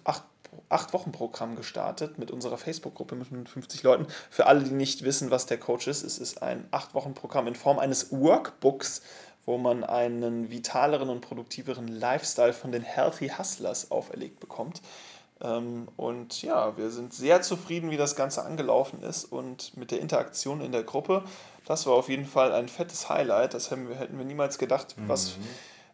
8-Wochen-Programm 0.70 1.56
gestartet 1.56 2.18
mit 2.18 2.32
unserer 2.32 2.58
Facebook-Gruppe 2.58 3.16
mit 3.16 3.50
50 3.50 3.84
Leuten. 3.84 4.08
Für 4.30 4.48
alle, 4.48 4.64
die 4.64 4.72
nicht 4.72 5.04
wissen, 5.04 5.32
was 5.32 5.48
der 5.48 5.58
Coach 5.58 5.88
ist, 5.88 6.04
es 6.04 6.18
ist 6.18 6.42
ein 6.42 6.70
8-Wochen-Programm 6.72 7.48
in 7.48 7.56
Form 7.56 7.80
eines 7.80 8.12
Workbooks, 8.12 9.02
wo 9.46 9.58
man 9.58 9.84
einen 9.84 10.50
vitaleren 10.50 11.10
und 11.10 11.22
produktiveren 11.22 11.88
Lifestyle 11.88 12.54
von 12.54 12.72
den 12.72 12.84
Healthy 12.84 13.30
Hustlers 13.30 13.92
auferlegt 13.92 14.40
bekommt. 14.40 14.82
Ähm, 15.42 15.88
Und 15.98 16.42
ja, 16.42 16.78
wir 16.78 16.90
sind 16.90 17.14
sehr 17.14 17.42
zufrieden, 17.42 17.92
wie 17.92 17.98
das 17.98 18.16
Ganze 18.16 18.44
angelaufen 18.44 19.04
ist 19.04 19.26
und 19.26 19.76
mit 19.78 19.92
der 19.92 20.00
Interaktion 20.00 20.62
in 20.62 20.72
der 20.72 20.84
Gruppe. 20.84 21.24
Das 21.66 21.86
war 21.86 21.94
auf 21.94 22.10
jeden 22.10 22.26
Fall 22.26 22.54
ein 22.54 22.70
fettes 22.70 23.10
Highlight. 23.10 23.54
Das 23.54 23.72
hätten 23.72 23.90
wir, 23.90 23.96
hätten 23.96 24.18
wir 24.18 24.26
niemals 24.26 24.58
gedacht, 24.58 24.96
was 25.08 25.36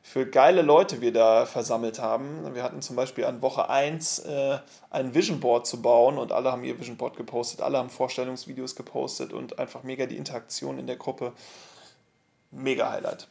für 0.03 0.25
geile 0.25 0.61
Leute 0.61 0.99
wir 1.01 1.13
da 1.13 1.45
versammelt 1.45 1.99
haben. 1.99 2.53
Wir 2.55 2.63
hatten 2.63 2.81
zum 2.81 2.95
Beispiel 2.95 3.25
an 3.25 3.41
Woche 3.41 3.69
1 3.69 4.19
äh, 4.19 4.57
ein 4.89 5.13
Vision 5.13 5.39
Board 5.39 5.67
zu 5.67 5.81
bauen 5.81 6.17
und 6.17 6.31
alle 6.31 6.51
haben 6.51 6.63
ihr 6.63 6.79
Vision 6.79 6.97
Board 6.97 7.15
gepostet, 7.17 7.61
alle 7.61 7.77
haben 7.77 7.89
Vorstellungsvideos 7.89 8.75
gepostet 8.75 9.31
und 9.31 9.59
einfach 9.59 9.83
mega 9.83 10.05
die 10.07 10.17
Interaktion 10.17 10.79
in 10.79 10.87
der 10.87 10.97
Gruppe. 10.97 11.33
Mega 12.51 12.91
Highlight. 12.91 13.27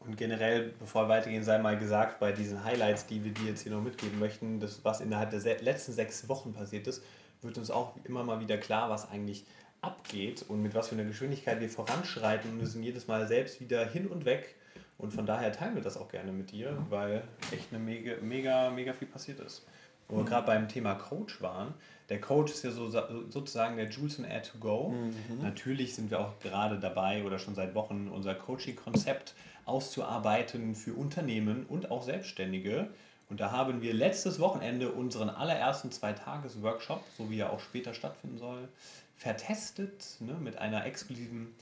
Und 0.00 0.16
generell, 0.16 0.72
bevor 0.78 1.04
wir 1.04 1.08
weitergehen, 1.08 1.42
sei 1.42 1.58
mal 1.58 1.76
gesagt, 1.76 2.20
bei 2.20 2.32
diesen 2.32 2.62
Highlights, 2.62 3.06
die 3.06 3.24
wir 3.24 3.32
dir 3.32 3.48
jetzt 3.48 3.62
hier 3.62 3.72
noch 3.72 3.82
mitgeben 3.82 4.18
möchten, 4.18 4.60
das, 4.60 4.84
was 4.84 5.00
innerhalb 5.00 5.30
der 5.30 5.62
letzten 5.62 5.92
sechs 5.92 6.28
Wochen 6.28 6.52
passiert 6.52 6.86
ist, 6.86 7.02
wird 7.42 7.58
uns 7.58 7.70
auch 7.70 7.94
immer 8.04 8.22
mal 8.22 8.40
wieder 8.40 8.56
klar, 8.58 8.88
was 8.88 9.10
eigentlich 9.10 9.44
abgeht 9.80 10.44
und 10.48 10.62
mit 10.62 10.74
was 10.74 10.88
für 10.88 10.94
einer 10.94 11.04
Geschwindigkeit 11.04 11.60
wir 11.60 11.68
voranschreiten 11.68 12.58
und 12.58 12.66
sind 12.66 12.82
jedes 12.82 13.08
Mal 13.08 13.26
selbst 13.26 13.60
wieder 13.60 13.86
hin 13.86 14.06
und 14.06 14.24
weg. 14.24 14.54
Und 14.98 15.12
von 15.12 15.26
daher 15.26 15.52
teilen 15.52 15.74
wir 15.74 15.82
das 15.82 15.96
auch 15.96 16.08
gerne 16.08 16.32
mit 16.32 16.50
dir, 16.52 16.76
weil 16.88 17.22
echt 17.52 17.68
eine 17.70 17.82
mega, 17.82 18.14
mega, 18.22 18.70
mega 18.70 18.92
viel 18.92 19.08
passiert 19.08 19.40
ist. 19.40 19.66
Wo 20.08 20.18
wir 20.18 20.24
gerade 20.24 20.46
beim 20.46 20.68
Thema 20.68 20.94
Coach 20.94 21.42
waren, 21.42 21.74
der 22.08 22.20
Coach 22.20 22.52
ist 22.52 22.62
ja 22.62 22.70
so, 22.70 22.88
sozusagen 23.28 23.76
der 23.76 23.88
Jules 23.88 24.18
and 24.18 24.28
Air 24.28 24.42
to 24.42 24.58
Go. 24.58 24.94
Natürlich 25.42 25.94
sind 25.94 26.10
wir 26.10 26.20
auch 26.20 26.38
gerade 26.38 26.78
dabei 26.78 27.24
oder 27.24 27.38
schon 27.38 27.54
seit 27.56 27.74
Wochen 27.74 28.08
unser 28.08 28.34
Coaching-Konzept 28.34 29.34
auszuarbeiten 29.64 30.76
für 30.76 30.94
Unternehmen 30.94 31.66
und 31.68 31.90
auch 31.90 32.02
Selbstständige. 32.02 32.88
Und 33.28 33.40
da 33.40 33.50
haben 33.50 33.82
wir 33.82 33.92
letztes 33.92 34.38
Wochenende 34.38 34.92
unseren 34.92 35.28
allerersten 35.28 35.90
Zwei-Tages-Workshop, 35.90 37.02
so 37.18 37.28
wie 37.28 37.40
er 37.40 37.52
auch 37.52 37.58
später 37.58 37.92
stattfinden 37.92 38.38
soll, 38.38 38.68
vertestet 39.16 40.16
ne, 40.20 40.34
mit 40.34 40.58
einer 40.58 40.86
exklusiven 40.86 41.52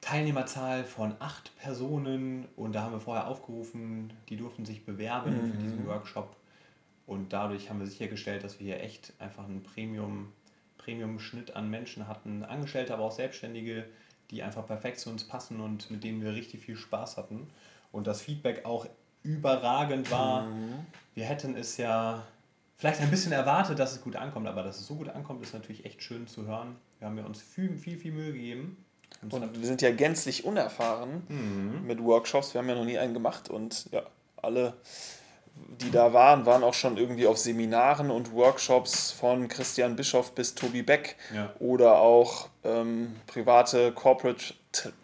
Teilnehmerzahl 0.00 0.84
von 0.84 1.14
acht 1.20 1.56
Personen. 1.58 2.46
Und 2.56 2.74
da 2.74 2.82
haben 2.82 2.92
wir 2.92 3.00
vorher 3.00 3.28
aufgerufen, 3.28 4.12
die 4.28 4.36
durften 4.36 4.64
sich 4.64 4.84
bewerben 4.84 5.52
für 5.52 5.58
diesen 5.58 5.86
Workshop 5.86 6.34
und 7.08 7.32
dadurch 7.32 7.70
haben 7.70 7.80
wir 7.80 7.86
sichergestellt, 7.86 8.44
dass 8.44 8.60
wir 8.60 8.66
hier 8.66 8.82
echt 8.82 9.14
einfach 9.18 9.44
einen 9.44 9.62
Premium, 9.62 10.32
Premium-Schnitt 10.76 11.56
an 11.56 11.68
Menschen 11.70 12.06
hatten, 12.06 12.44
Angestellte, 12.44 12.94
aber 12.94 13.04
auch 13.04 13.12
Selbstständige, 13.12 13.86
die 14.30 14.42
einfach 14.42 14.66
perfekt 14.66 15.00
zu 15.00 15.10
uns 15.10 15.24
passen 15.24 15.60
und 15.60 15.90
mit 15.90 16.04
denen 16.04 16.22
wir 16.22 16.34
richtig 16.34 16.60
viel 16.60 16.76
Spaß 16.76 17.16
hatten 17.16 17.48
und 17.92 18.06
das 18.06 18.20
Feedback 18.20 18.64
auch 18.66 18.86
überragend 19.22 20.10
war. 20.10 20.46
Wir 21.14 21.24
hätten 21.24 21.56
es 21.56 21.78
ja 21.78 22.26
vielleicht 22.76 23.00
ein 23.00 23.10
bisschen 23.10 23.32
erwartet, 23.32 23.78
dass 23.78 23.92
es 23.92 24.02
gut 24.02 24.14
ankommt, 24.14 24.46
aber 24.46 24.62
dass 24.62 24.78
es 24.78 24.86
so 24.86 24.94
gut 24.94 25.08
ankommt, 25.08 25.42
ist 25.42 25.54
natürlich 25.54 25.86
echt 25.86 26.02
schön 26.02 26.26
zu 26.26 26.46
hören. 26.46 26.76
Wir 26.98 27.08
haben 27.08 27.16
ja 27.16 27.24
uns 27.24 27.40
viel, 27.40 27.76
viel, 27.78 27.96
viel 27.96 28.12
Mühe 28.12 28.32
gegeben. 28.32 28.84
Und 29.22 29.32
Und 29.32 29.58
wir 29.58 29.66
sind 29.66 29.80
ja 29.80 29.90
gänzlich 29.90 30.44
unerfahren 30.44 31.22
mit 31.86 32.02
Workshops. 32.04 32.52
Wir 32.52 32.60
haben 32.60 32.68
ja 32.68 32.74
noch 32.74 32.84
nie 32.84 32.98
einen 32.98 33.14
gemacht 33.14 33.48
und 33.48 33.90
ja, 33.92 34.02
alle, 34.36 34.74
die 35.80 35.90
da 35.90 36.12
waren, 36.12 36.44
waren 36.46 36.64
auch 36.64 36.74
schon 36.74 36.96
irgendwie 36.96 37.26
auf 37.26 37.38
Seminaren 37.38 38.10
und 38.10 38.32
Workshops 38.32 39.12
von 39.12 39.48
Christian 39.48 39.96
Bischoff 39.96 40.32
bis 40.34 40.54
Tobi 40.54 40.82
Beck 40.82 41.16
Ja. 41.34 41.52
oder 41.60 41.98
auch 42.00 42.48
ähm, 42.64 43.16
private 43.26 43.92
Corporate 43.92 44.54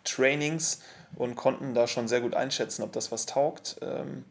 Trainings 0.04 0.80
und 1.16 1.36
konnten 1.36 1.74
da 1.74 1.86
schon 1.86 2.08
sehr 2.08 2.20
gut 2.20 2.34
einschätzen, 2.34 2.82
ob 2.82 2.92
das 2.92 3.12
was 3.12 3.26
taugt. 3.26 3.76
Ähm, 3.82 4.24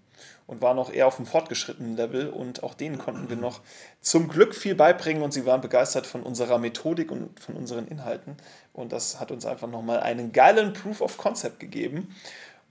und 0.46 0.62
waren 0.62 0.78
auch 0.78 0.92
eher 0.92 1.08
auf 1.08 1.18
einem 1.18 1.26
fortgeschrittenen 1.26 1.96
Level 1.96 2.28
und 2.30 2.64
auch 2.64 2.74
denen 2.74 2.98
konnten 2.98 3.30
wir 3.30 3.38
noch 3.38 3.62
zum 4.02 4.28
Glück 4.28 4.54
viel 4.54 4.76
beibringen 4.76 5.24
und 5.24 5.32
sie 5.32 5.46
waren 5.46 5.62
begeistert 5.62 6.06
von 6.06 6.22
unserer 6.22 6.58
Methodik 6.60 7.12
und 7.12 7.40
von 7.40 7.56
unseren 7.56 7.88
Inhalten 7.88 8.36
und 8.74 8.92
das 8.92 9.22
hat 9.22 9.32
uns 9.32 9.46
einfach 9.46 9.70
nochmal 9.70 10.02
einen 10.02 10.34
geilen 10.34 10.74
Proof 10.74 11.00
of 11.00 11.18
Concept 11.18 11.62
gegeben 11.62 12.14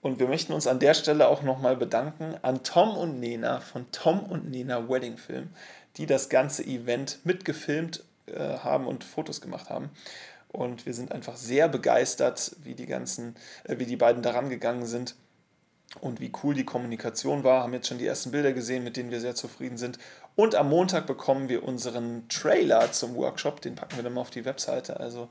und 0.03 0.19
wir 0.19 0.27
möchten 0.27 0.53
uns 0.53 0.67
an 0.67 0.81
der 0.81 0.95
Stelle 0.95 1.29
auch 1.29 1.43
nochmal 1.43 1.77
bedanken 1.77 2.35
an 2.43 2.65
Tom 2.65 2.97
und 2.97 3.21
Nena 3.21 3.61
von 3.61 3.87
Tom 3.93 4.25
und 4.25 4.51
Nena 4.51 4.89
Wedding 4.89 5.17
Film, 5.17 5.51
die 5.97 6.07
das 6.07 6.29
ganze 6.29 6.65
Event 6.65 7.21
mitgefilmt 7.25 8.05
äh, 8.27 8.59
haben 8.59 8.89
und 8.89 9.05
Fotos 9.05 9.41
gemacht 9.41 9.71
haben. 9.71 9.91
Und 10.49 10.87
wir 10.87 10.93
sind 10.93 11.13
einfach 11.13 11.37
sehr 11.37 11.69
begeistert, 11.69 12.57
wie 12.65 12.75
die 12.75 12.87
ganzen, 12.87 13.37
äh, 13.65 13.79
wie 13.79 13.87
die 13.87 13.97
beiden 13.97 14.23
daran 14.23 14.51
gegangen 14.51 14.87
sind 14.87 15.15
und 16.01 16.21
wie 16.21 16.33
cool 16.43 16.55
die 16.55 16.65
Kommunikation 16.65 17.45
war. 17.45 17.63
Haben 17.63 17.75
jetzt 17.75 17.87
schon 17.87 17.99
die 17.99 18.07
ersten 18.07 18.33
Bilder 18.33 18.53
gesehen, 18.53 18.83
mit 18.83 18.97
denen 18.97 19.13
wir 19.13 19.21
sehr 19.21 19.37
zufrieden 19.37 19.77
sind. 19.77 20.01
Und 20.35 20.57
am 20.57 20.69
Montag 20.69 21.07
bekommen 21.07 21.49
wir 21.49 21.63
unseren 21.63 22.29
Trailer 22.29 22.91
zum 22.91 23.15
Workshop. 23.15 23.61
Den 23.61 23.77
packen 23.77 23.97
wir 23.97 24.03
dann 24.03 24.15
mal 24.15 24.23
auf 24.23 24.31
die 24.31 24.45
Webseite. 24.45 24.99
Also 24.99 25.29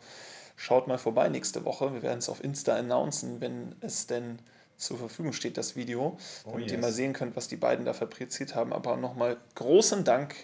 schaut 0.56 0.88
mal 0.88 0.98
vorbei 0.98 1.28
nächste 1.28 1.66
Woche. 1.66 1.94
Wir 1.94 2.04
werden 2.04 2.20
es 2.20 2.30
auf 2.30 2.42
Insta 2.42 2.78
announcen, 2.78 3.42
wenn 3.42 3.76
es 3.82 4.08
denn 4.08 4.40
zur 4.82 4.98
Verfügung 4.98 5.34
steht, 5.34 5.58
das 5.58 5.76
Video. 5.76 6.18
Oh 6.44 6.52
damit 6.52 6.68
ihr 6.68 6.74
yes. 6.74 6.82
mal 6.82 6.92
sehen 6.92 7.14
könnt, 7.14 7.36
was 7.36 7.48
die 7.48 7.56
beiden 7.56 7.86
da 7.86 7.94
fabriziert 7.94 8.56
haben. 8.56 8.74
Aber 8.74 8.98
nochmal 8.98 9.38
großen 9.56 10.04
Dank 10.04 10.36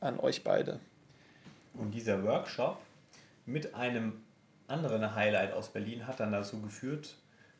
an 0.00 0.18
euch 0.18 0.42
beide. 0.42 0.80
Und 1.74 1.92
dieser 1.92 2.22
Workshop 2.24 2.78
mit 3.46 3.74
einem 3.74 4.22
anderen 4.68 5.14
Highlight 5.14 5.52
aus 5.52 5.68
Berlin 5.68 6.06
hat 6.06 6.20
dann 6.20 6.32
dazu 6.32 6.60
geführt, 6.60 7.16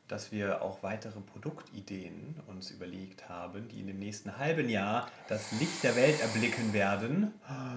dass 0.09 0.31
wir 0.31 0.61
auch 0.63 0.83
weitere 0.83 1.21
Produktideen 1.21 2.37
uns 2.47 2.71
überlegt 2.71 3.29
haben, 3.29 3.69
die 3.69 3.81
in 3.81 3.87
dem 3.87 3.99
nächsten 3.99 4.37
halben 4.37 4.69
Jahr 4.69 5.09
das 5.29 5.53
Licht 5.53 5.83
der 5.83 5.97
Welt 5.97 6.21
erblicken 6.21 6.73
werden. 6.73 7.33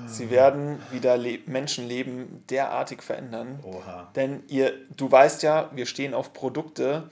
Sie 0.07 0.29
werden 0.29 0.79
wieder 0.91 1.17
le 1.17 1.39
Menschenleben 1.45 2.43
derartig 2.49 3.01
verändern. 3.03 3.59
Oha. 3.63 4.11
Denn 4.15 4.43
ihr, 4.47 4.73
du 4.97 5.09
weißt 5.09 5.43
ja, 5.43 5.69
wir 5.73 5.85
stehen 5.85 6.13
auf 6.13 6.33
Produkte, 6.33 7.09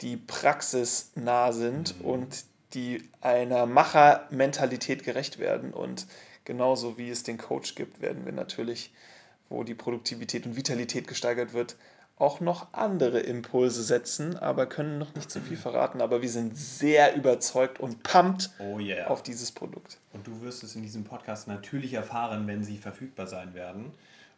die 0.00 0.16
praxisnah 0.16 1.52
sind 1.52 1.94
und 2.02 2.44
die 2.74 3.08
einer 3.20 3.66
Machermentalität 3.66 5.02
gerecht 5.02 5.38
werden. 5.38 5.72
Und 5.72 6.06
genauso 6.44 6.98
wie 6.98 7.10
es 7.10 7.22
den 7.22 7.38
Coach 7.38 7.74
gibt, 7.74 8.00
werden 8.00 8.24
wir 8.24 8.32
natürlich, 8.32 8.92
wo 9.48 9.64
die 9.64 9.74
Produktivität 9.74 10.46
und 10.46 10.56
Vitalität 10.56 11.08
gesteigert 11.08 11.52
wird, 11.52 11.76
auch 12.18 12.40
noch 12.40 12.72
andere 12.72 13.20
Impulse 13.20 13.82
setzen, 13.82 14.38
aber 14.38 14.66
können 14.66 14.98
noch 14.98 15.14
nicht 15.14 15.30
so 15.30 15.40
viel 15.40 15.56
verraten. 15.56 16.00
Aber 16.00 16.22
wir 16.22 16.30
sind 16.30 16.56
sehr 16.56 17.14
überzeugt 17.14 17.78
und 17.78 18.02
pumped 18.02 18.50
oh 18.58 18.78
yeah. 18.78 19.06
auf 19.08 19.22
dieses 19.22 19.52
Produkt. 19.52 19.98
Und 20.12 20.26
du 20.26 20.40
wirst 20.42 20.64
es 20.64 20.74
in 20.76 20.82
diesem 20.82 21.04
Podcast 21.04 21.46
natürlich 21.46 21.92
erfahren, 21.92 22.46
wenn 22.46 22.64
sie 22.64 22.78
verfügbar 22.78 23.26
sein 23.26 23.54
werden. 23.54 23.92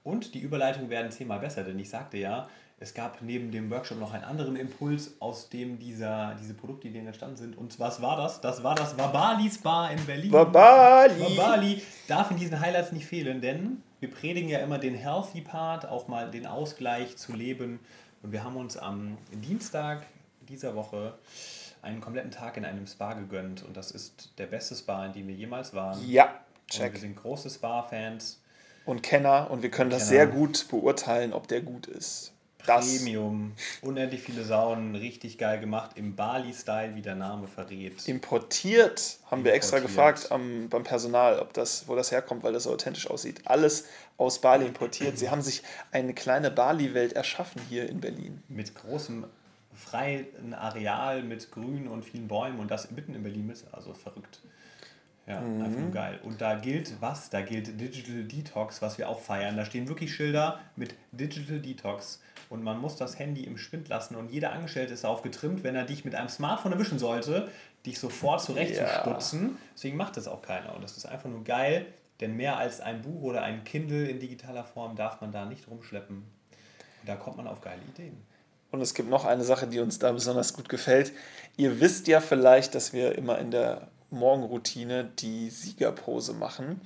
Und 0.05 0.35
die 0.35 0.41
Überleitungen 0.41 0.91
werden 0.91 1.11
zehnmal 1.11 1.41
besser, 1.41 1.65
denn 1.65 1.79
ich 1.79 1.91
sagte 1.91 2.17
ja, 2.17 2.49
es 2.81 2.95
gab 2.95 3.23
neben 3.23 3.51
dem 3.51 3.71
Workshop 3.71 3.99
noch 3.99 4.13
einen 4.13 4.23
anderen 4.23 4.55
Impuls, 4.55 5.17
aus 5.19 5.49
dem 5.49 5.81
dieser, 5.81 6.37
diese 6.41 6.55
Produktideen 6.55 7.07
entstanden 7.07 7.37
sind. 7.37 7.59
Und 7.59 7.79
was 7.81 8.01
war 8.01 8.17
das? 8.17 8.41
Das 8.41 8.63
war 8.63 8.77
das 8.77 8.97
Wabali 8.97 9.51
Spa 9.51 9.89
in 9.89 10.05
Berlin. 10.07 10.31
Wabali! 10.31 11.21
Wabali 11.21 11.83
darf 12.07 12.31
in 12.31 12.37
diesen 12.37 12.61
Highlights 12.61 12.93
nicht 12.93 13.07
fehlen, 13.07 13.41
denn 13.41 13.83
wir 13.99 14.11
predigen 14.11 14.49
ja 14.49 14.61
immer 14.61 14.79
den 14.79 14.95
Healthy 14.95 15.41
Part, 15.41 15.87
auch 15.87 16.07
mal 16.07 16.31
den 16.31 16.47
Ausgleich 16.47 17.17
zu 17.17 17.33
leben. 17.33 17.81
Und 18.23 18.31
wir 18.31 18.45
haben 18.45 18.57
uns 18.57 18.77
am 18.77 19.19
Dienstag 19.33 20.07
dieser 20.49 20.77
Woche 20.77 21.15
einen 21.83 22.01
kompletten 22.01 22.31
Tag 22.31 22.57
in 22.57 22.65
einem 22.65 22.87
Spa 22.87 23.15
gegönnt. 23.15 23.65
Und 23.65 23.77
das 23.77 23.91
ist 23.91 24.39
der 24.39 24.47
beste 24.47 24.77
Spa, 24.77 25.05
in 25.07 25.13
dem 25.13 25.27
wir 25.27 25.35
jemals 25.35 25.75
waren. 25.75 25.99
Ja, 26.09 26.33
check. 26.69 26.87
Und 26.87 26.93
wir 26.93 27.01
sind 27.01 27.17
große 27.17 27.51
Spa-Fans. 27.51 28.41
Und 28.85 29.03
Kenner. 29.03 29.51
Und 29.51 29.63
wir 29.63 29.71
können 29.71 29.91
das 29.91 30.09
sehr 30.09 30.29
gut 30.29 30.69
beurteilen, 30.69 31.33
ob 31.33 31.49
der 31.49 31.61
gut 31.61 31.89
ist. 31.89 32.33
Premium, 32.59 33.53
unendlich 33.83 34.21
viele 34.21 34.45
Saunen, 34.45 34.95
richtig 34.95 35.39
geil 35.39 35.61
gemacht, 35.61 35.93
im 35.95 36.17
Bali-Style, 36.17 36.95
wie 36.95 37.03
der 37.03 37.15
Name 37.15 37.47
verrät. 37.47 38.07
Importiert, 38.07 39.19
haben 39.31 39.39
Importiert. 39.39 39.45
wir 39.45 39.53
extra 39.55 39.79
gefragt 39.79 40.31
am, 40.31 40.69
beim 40.69 40.85
Personal, 40.85 41.39
ob 41.39 41.53
das, 41.55 41.89
wo 41.89 41.95
das 41.95 42.11
herkommt, 42.11 42.43
weil 42.43 42.53
das 42.53 42.65
so 42.65 42.73
authentisch 42.73 43.09
aussieht. 43.09 43.43
Alles 43.45 43.87
aus 44.19 44.41
Bali 44.41 44.67
importiert. 44.67 45.17
Sie 45.19 45.31
haben 45.31 45.43
sich 45.43 45.63
eine 45.93 46.13
kleine 46.13 46.51
Bali-Welt 46.51 47.13
erschaffen 47.13 47.63
hier 47.69 47.89
in 47.89 48.01
Berlin. 48.01 48.43
Mit 48.49 48.75
großem 48.75 49.25
freien 49.73 50.55
Areal, 50.55 51.23
mit 51.23 51.51
Grün 51.53 51.87
und 51.87 52.05
vielen 52.05 52.27
Bäumen 52.27 52.59
und 52.59 52.71
das 52.71 52.91
mitten 52.91 53.15
in 53.15 53.23
Berlin 53.23 53.47
mit, 53.47 53.65
also 53.73 53.95
verrückt. 53.95 54.41
Ja, 55.29 55.41
mhm. 55.41 55.63
einfach 55.63 55.81
nur 55.81 55.91
geil. 55.91 56.19
Und 56.23 56.41
da 56.41 56.55
gilt 56.55 57.01
was? 57.01 57.31
Da 57.31 57.43
gilt 57.43 57.79
Digital 57.81 58.25
Detox, 58.25 58.81
was 58.81 58.99
wir 58.99 59.09
auch 59.09 59.21
feiern. 59.21 59.57
Da 59.57 59.65
stehen 59.65 59.87
wirklich 59.87 60.15
Schilder 60.15 60.59
mit 60.75 60.95
Digital 61.13 61.61
Detox 61.61 62.21
und 62.49 62.63
man 62.63 62.79
muss 62.79 62.97
das 62.97 63.19
Handy 63.19 63.45
im 63.45 63.59
Spind 63.59 63.89
lassen 63.89 64.17
und 64.17 64.31
jeder 64.31 64.53
Angestellte 64.53 64.95
ist 64.95 65.05
aufgetrimmt, 65.05 65.65
wenn 65.65 65.75
er 65.75 65.85
dich 65.85 66.05
mit 66.05 66.15
einem 66.15 66.29
Smartphone 66.29 66.73
erwischen 66.73 66.99
sollte, 66.99 67.49
dich 67.87 67.99
sofort 67.99 68.43
zurechtzustutzen. 68.43 69.43
Ja. 69.43 69.57
Deswegen 69.75 69.97
macht 69.97 70.17
das 70.17 70.29
auch 70.29 70.43
keiner 70.43 70.75
und 70.75 70.83
das 70.83 70.97
ist 70.97 71.07
einfach 71.07 71.29
nur 71.29 71.45
geil, 71.45 71.87
denn 72.21 72.37
mehr 72.37 72.57
als 72.57 72.81
ein 72.81 73.03
Buch 73.03 73.23
oder 73.23 73.43
ein 73.43 73.65
Kindle 73.65 74.09
in 74.09 74.19
digitaler 74.19 74.65
Form 74.65 74.97
darf 74.97 75.21
man 75.21 75.33
da 75.33 75.45
nicht 75.45 75.69
rumschleppen. 75.69 76.17
Und 76.17 77.09
da 77.09 77.17
kommt 77.17 77.37
man 77.37 77.47
auf 77.47 77.61
geile 77.61 77.83
Ideen. 77.95 78.17
Und 78.71 78.81
es 78.81 78.95
gibt 78.95 79.09
noch 79.09 79.25
eine 79.25 79.45
Sache, 79.45 79.67
die 79.67 79.81
uns 79.81 79.99
da 79.99 80.13
besonders 80.13 80.53
gut 80.53 80.69
gefällt. 80.69 81.13
Ihr 81.57 81.81
wisst 81.81 82.07
ja 82.07 82.21
vielleicht, 82.21 82.75
dass 82.75 82.93
wir 82.93 83.17
immer 83.17 83.39
in 83.39 83.51
der 83.51 83.89
Morgenroutine 84.11 85.05
die 85.05 85.49
Siegerpose 85.49 86.35
machen. 86.35 86.81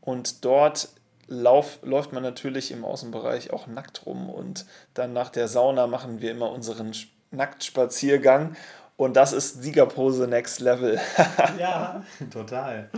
Und 0.00 0.44
dort 0.44 0.88
lauf, 1.26 1.78
läuft 1.82 2.12
man 2.12 2.22
natürlich 2.22 2.70
im 2.70 2.84
Außenbereich 2.84 3.52
auch 3.52 3.66
nackt 3.66 4.06
rum 4.06 4.30
und 4.30 4.66
dann 4.94 5.12
nach 5.12 5.30
der 5.30 5.48
Sauna 5.48 5.86
machen 5.86 6.20
wir 6.20 6.30
immer 6.30 6.50
unseren 6.50 6.92
Nacktspaziergang 7.30 8.56
und 8.96 9.16
das 9.16 9.32
ist 9.32 9.62
Siegerpose 9.62 10.28
Next 10.28 10.60
Level. 10.60 11.00
ja, 11.58 12.04
total. 12.30 12.90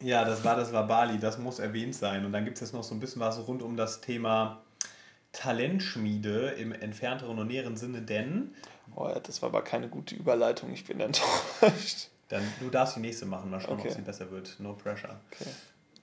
Ja, 0.00 0.24
das 0.24 0.44
war 0.44 0.56
das 0.56 0.72
war 0.72 0.86
Bali, 0.86 1.18
das 1.18 1.38
muss 1.38 1.58
erwähnt 1.58 1.94
sein. 1.94 2.24
Und 2.24 2.32
dann 2.32 2.44
gibt 2.44 2.56
es 2.56 2.62
jetzt 2.62 2.72
noch 2.72 2.82
so 2.82 2.94
ein 2.94 3.00
bisschen 3.00 3.20
was 3.20 3.46
rund 3.46 3.62
um 3.62 3.76
das 3.76 4.00
Thema 4.00 4.62
Talentschmiede 5.32 6.50
im 6.52 6.72
entfernteren 6.72 7.38
und 7.38 7.48
näheren 7.48 7.76
Sinne, 7.76 8.00
denn. 8.02 8.54
Oh, 8.94 9.12
das 9.22 9.42
war 9.42 9.50
aber 9.50 9.62
keine 9.62 9.88
gute 9.88 10.14
Überleitung, 10.14 10.72
ich 10.72 10.84
bin 10.84 11.00
enttäuscht. 11.00 12.08
Dann 12.28 12.42
du 12.60 12.70
darfst 12.70 12.96
die 12.96 13.00
nächste 13.00 13.26
machen, 13.26 13.50
mal 13.50 13.60
schauen, 13.60 13.78
okay. 13.78 13.88
ob 13.88 13.94
sie 13.94 14.02
besser 14.02 14.30
wird. 14.30 14.56
No 14.58 14.72
pressure. 14.72 15.20
Okay. 15.30 15.50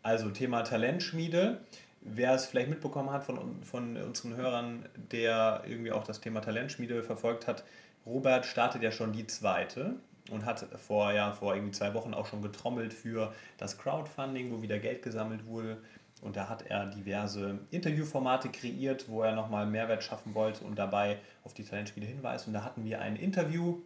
Also 0.03 0.29
Thema 0.29 0.63
Talentschmiede. 0.63 1.61
Wer 2.01 2.33
es 2.33 2.45
vielleicht 2.45 2.69
mitbekommen 2.69 3.11
hat 3.11 3.23
von, 3.23 3.63
von 3.63 3.95
unseren 3.95 4.35
Hörern, 4.35 4.85
der 5.11 5.63
irgendwie 5.65 5.93
auch 5.93 6.03
das 6.03 6.19
Thema 6.19 6.41
Talentschmiede 6.41 7.01
verfolgt 7.01 7.47
hat, 7.47 7.63
Robert 8.05 8.45
startet 8.45 8.83
ja 8.83 8.91
schon 8.91 9.13
die 9.13 9.25
zweite 9.25 9.95
und 10.29 10.45
hat 10.45 10.67
vor, 10.85 11.13
ja, 11.13 11.31
vor 11.31 11.55
irgendwie 11.55 11.71
zwei 11.71 11.93
Wochen 11.93 12.13
auch 12.13 12.25
schon 12.25 12.41
getrommelt 12.41 12.93
für 12.93 13.33
das 13.57 13.77
Crowdfunding, 13.77 14.51
wo 14.51 14.61
wieder 14.61 14.77
Geld 14.79 15.01
gesammelt 15.01 15.45
wurde. 15.45 15.77
Und 16.21 16.35
da 16.35 16.49
hat 16.49 16.63
er 16.63 16.87
diverse 16.87 17.59
Interviewformate 17.71 18.49
kreiert, 18.49 19.07
wo 19.07 19.23
er 19.23 19.33
nochmal 19.35 19.65
Mehrwert 19.65 20.03
schaffen 20.03 20.33
wollte 20.33 20.65
und 20.65 20.77
dabei 20.77 21.19
auf 21.45 21.53
die 21.53 21.63
Talentschmiede 21.63 22.07
hinweist. 22.07 22.47
Und 22.47 22.53
da 22.53 22.65
hatten 22.65 22.83
wir 22.83 22.99
ein 22.99 23.15
Interview, 23.15 23.81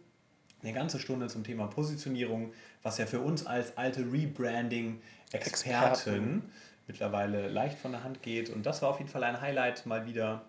eine 0.62 0.72
ganze 0.72 0.98
Stunde 0.98 1.28
zum 1.28 1.44
Thema 1.44 1.68
Positionierung, 1.68 2.52
was 2.82 2.98
ja 2.98 3.06
für 3.06 3.20
uns 3.20 3.46
als 3.46 3.76
alte 3.76 4.00
Rebranding 4.00 5.00
Experten, 5.32 5.92
Experten, 5.92 6.52
mittlerweile 6.86 7.48
leicht 7.48 7.78
von 7.78 7.92
der 7.92 8.04
Hand 8.04 8.22
geht. 8.22 8.50
Und 8.50 8.64
das 8.64 8.82
war 8.82 8.90
auf 8.90 8.98
jeden 8.98 9.10
Fall 9.10 9.24
ein 9.24 9.40
Highlight, 9.40 9.86
mal 9.86 10.06
wieder 10.06 10.42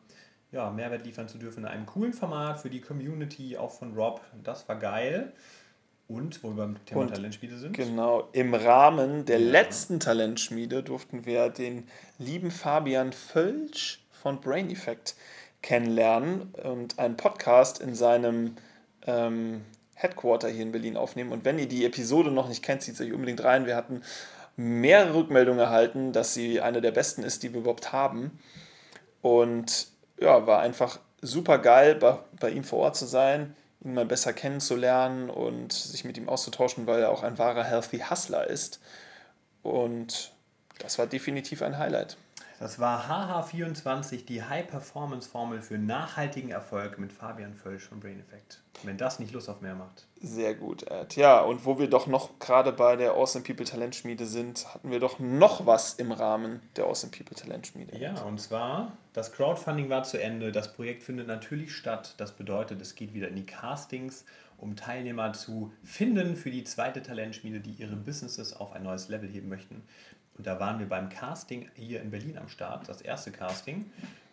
ja, 0.52 0.70
Mehrwert 0.70 1.06
liefern 1.06 1.28
zu 1.28 1.38
dürfen 1.38 1.64
in 1.64 1.66
einem 1.66 1.86
coolen 1.86 2.14
Format 2.14 2.60
für 2.62 2.70
die 2.70 2.82
Community, 2.82 3.58
auch 3.58 3.72
von 3.72 3.94
Rob. 3.94 4.22
Das 4.44 4.68
war 4.68 4.78
geil. 4.78 5.34
Und 6.08 6.44
wo 6.44 6.50
wir 6.50 6.56
beim 6.56 6.86
Thema 6.86 7.02
und 7.02 7.14
Talentschmiede 7.14 7.58
sind. 7.58 7.74
Genau, 7.74 8.30
im 8.32 8.56
Rahmen 8.56 9.26
der 9.26 9.40
ja. 9.40 9.52
letzten 9.52 10.00
Talentschmiede 10.00 10.82
durften 10.82 11.28
wir 11.28 11.50
den 11.50 11.88
lieben 12.18 12.50
Fabian 12.50 13.14
Völsch 13.14 14.04
von 14.12 14.42
Brain 14.42 14.72
Effect 14.72 15.16
kennenlernen 15.62 16.54
und 16.64 16.98
einen 16.98 17.16
Podcast 17.16 17.80
in 17.80 17.94
seinem 17.94 18.56
ähm, 19.06 19.66
Headquarter 20.00 20.48
hier 20.48 20.64
in 20.64 20.72
Berlin 20.72 20.96
aufnehmen. 20.96 21.34
Und 21.34 21.44
wenn 21.44 21.60
ihr 21.60 21.68
die 21.68 21.84
Episode 21.84 22.32
noch 22.32 22.48
nicht 22.48 22.64
kennt, 22.64 22.82
zieht 22.82 22.96
es 22.96 23.02
euch 23.02 23.12
unbedingt 23.12 23.44
rein. 23.44 23.66
Wir 23.66 23.76
hatten 23.76 24.02
mehrere 24.56 25.14
Rückmeldungen 25.14 25.60
erhalten, 25.60 26.14
dass 26.14 26.34
sie 26.34 26.62
eine 26.62 26.80
der 26.80 26.92
besten 26.92 27.22
ist, 27.22 27.44
die 27.44 27.54
wir 27.54 27.60
überhaupt 27.60 27.92
haben. 27.92 28.40
Und 29.22 29.88
ja, 30.20 30.48
war 30.48 30.62
einfach 30.62 31.00
super 31.22 31.58
geil, 31.58 31.96
bei, 31.96 32.18
bei 32.40 32.50
ihm 32.50 32.64
vor 32.64 32.80
Ort 32.80 32.96
zu 32.96 33.06
sein, 33.06 33.56
ihn 33.84 33.94
mal 33.94 34.06
besser 34.06 34.32
kennenzulernen 34.32 35.30
und 35.30 35.74
sich 35.74 36.06
mit 36.06 36.18
ihm 36.18 36.30
auszutauschen, 36.30 36.88
weil 36.88 37.02
er 37.02 37.12
auch 37.12 37.24
ein 37.24 37.38
wahrer 37.38 37.66
Healthy 37.66 38.00
Hustler 38.10 38.48
ist. 38.48 38.80
Und 39.64 40.32
das 40.80 40.98
war 40.98 41.08
definitiv 41.08 41.62
ein 41.62 41.78
Highlight. 41.78 42.16
Das 42.60 42.78
war 42.78 43.08
HH24, 43.08 44.26
die 44.26 44.44
High-Performance-Formel 44.44 45.62
für 45.62 45.78
nachhaltigen 45.78 46.52
Erfolg 46.52 47.00
mit 47.00 47.14
Fabian 47.14 47.54
Völsch 47.54 47.84
von 47.84 48.02
Brain 48.02 48.20
Effect. 48.20 48.62
Wenn 48.84 48.98
das 48.98 49.18
nicht 49.18 49.32
Lust 49.32 49.50
auf 49.50 49.62
mehr 49.62 49.76
macht. 49.76 50.06
Sehr 50.22 50.56
gut, 50.56 50.84
Ed. 50.84 51.16
Ja, 51.16 51.40
und 51.40 51.66
wo 51.66 51.80
wir 51.80 51.90
doch 51.90 52.08
noch 52.08 52.38
gerade 52.40 52.74
bei 52.74 52.98
der 52.98 53.14
Awesome 53.14 53.46
People 53.46 53.64
Talentschmiede 53.64 54.26
sind, 54.26 54.74
hatten 54.74 54.92
wir 54.92 55.00
doch 55.00 55.20
noch 55.20 55.66
was 55.66 55.94
im 55.94 56.12
Rahmen 56.12 56.62
der 56.76 56.86
Awesome 56.86 57.14
People 57.14 57.36
Talentschmiede. 57.36 57.98
Ja, 57.98 58.22
und 58.24 58.42
zwar, 58.42 58.92
das 59.14 59.32
Crowdfunding 59.32 59.90
war 59.90 60.04
zu 60.04 60.22
Ende. 60.22 60.52
Das 60.52 60.74
Projekt 60.74 61.04
findet 61.04 61.28
natürlich 61.28 61.74
statt. 61.74 62.16
Das 62.18 62.34
bedeutet, 62.34 62.82
es 62.82 62.96
geht 62.96 63.14
wieder 63.14 63.30
in 63.30 63.38
die 63.38 63.46
Castings, 63.46 64.26
um 64.58 64.76
Teilnehmer 64.76 65.32
zu 65.32 65.72
finden 65.86 66.36
für 66.36 66.52
die 66.52 66.66
zweite 66.66 67.02
Talentschmiede, 67.02 67.62
die 67.62 67.72
ihre 67.72 67.96
Businesses 67.96 68.54
auf 68.54 68.74
ein 68.74 68.84
neues 68.84 69.08
Level 69.08 69.30
heben 69.30 69.48
möchten. 69.48 69.84
Und 70.40 70.48
da 70.48 70.58
waren 70.58 70.80
wir 70.80 70.88
beim 70.88 71.10
Casting 71.10 71.70
hier 71.76 72.02
in 72.02 72.12
Berlin 72.12 72.38
am 72.38 72.48
Start, 72.48 72.88
das 72.88 73.02
erste 73.02 73.30
Casting. 73.30 73.92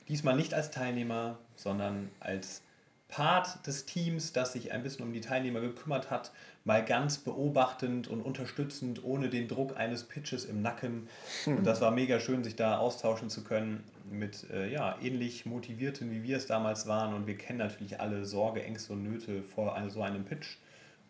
Diesmal 0.08 0.36
nicht 0.36 0.54
als 0.54 0.70
Teilnehmer, 0.70 1.36
sondern 1.56 2.12
als 2.20 2.62
Part 3.08 3.66
des 3.66 3.86
Teams, 3.86 4.32
das 4.32 4.52
sich 4.52 4.70
ein 4.70 4.84
bisschen 4.84 5.04
um 5.04 5.12
die 5.12 5.20
Teilnehmer 5.20 5.60
gekümmert 5.60 6.08
hat, 6.08 6.30
mal 6.64 6.84
ganz 6.84 7.18
beobachtend 7.18 8.06
und 8.06 8.22
unterstützend, 8.22 9.02
ohne 9.02 9.30
den 9.30 9.48
Druck 9.48 9.76
eines 9.76 10.04
Pitches 10.04 10.44
im 10.44 10.62
Nacken. 10.62 11.08
Und 11.44 11.64
das 11.64 11.80
war 11.80 11.90
mega 11.90 12.20
schön, 12.20 12.44
sich 12.44 12.54
da 12.54 12.78
austauschen 12.78 13.28
zu 13.28 13.42
können 13.42 13.82
mit 14.08 14.48
äh, 14.50 14.72
ja, 14.72 14.96
ähnlich 15.02 15.44
motivierten, 15.44 16.12
wie 16.12 16.22
wir 16.22 16.36
es 16.36 16.46
damals 16.46 16.86
waren. 16.86 17.14
Und 17.14 17.26
wir 17.26 17.36
kennen 17.36 17.58
natürlich 17.58 17.98
alle 17.98 18.24
Sorge, 18.24 18.62
Ängste 18.62 18.92
und 18.92 19.02
Nöte 19.02 19.42
vor 19.42 19.76
so 19.88 20.02
einem 20.02 20.24
Pitch. 20.24 20.58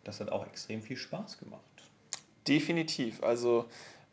Das 0.03 0.19
hat 0.19 0.31
auch 0.31 0.47
extrem 0.47 0.81
viel 0.81 0.97
Spaß 0.97 1.37
gemacht. 1.37 1.61
Definitiv. 2.47 3.21
Also 3.21 3.65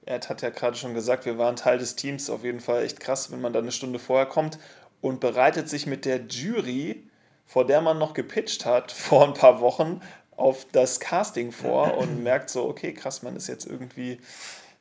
Ed 0.07 0.29
hat 0.29 0.43
ja 0.43 0.51
gerade 0.51 0.77
schon 0.77 0.95
gesagt, 0.95 1.25
wir 1.25 1.38
waren 1.38 1.57
Teil 1.57 1.79
des 1.79 1.97
Teams. 1.97 2.29
Auf 2.31 2.45
jeden 2.45 2.61
Fall 2.61 2.85
echt 2.85 3.01
krass, 3.01 3.31
wenn 3.31 3.40
man 3.40 3.53
da 3.53 3.61
eine 3.61 3.73
Stunde 3.73 3.99
vorher 3.99 4.27
kommt 4.27 4.59
und 5.01 5.21
bereitet 5.21 5.69
sich 5.69 5.87
mit 5.87 6.05
der 6.05 6.21
Jury, 6.27 7.09
vor 7.47 7.67
der 7.67 7.81
man 7.81 7.99
noch 7.99 8.14
gepitcht 8.14 8.64
hat, 8.67 8.93
vor 8.93 9.25
ein 9.25 9.35
paar 9.35 9.61
Wochen 9.61 10.01
auf 10.37 10.67
das 10.73 11.01
Casting 11.01 11.53
vor 11.53 11.97
und 11.99 12.23
merkt 12.23 12.51
so, 12.51 12.64
okay, 12.64 12.93
krass, 12.93 13.23
man 13.23 13.37
ist 13.37 13.49
jetzt 13.49 13.67
irgendwie 13.67 14.21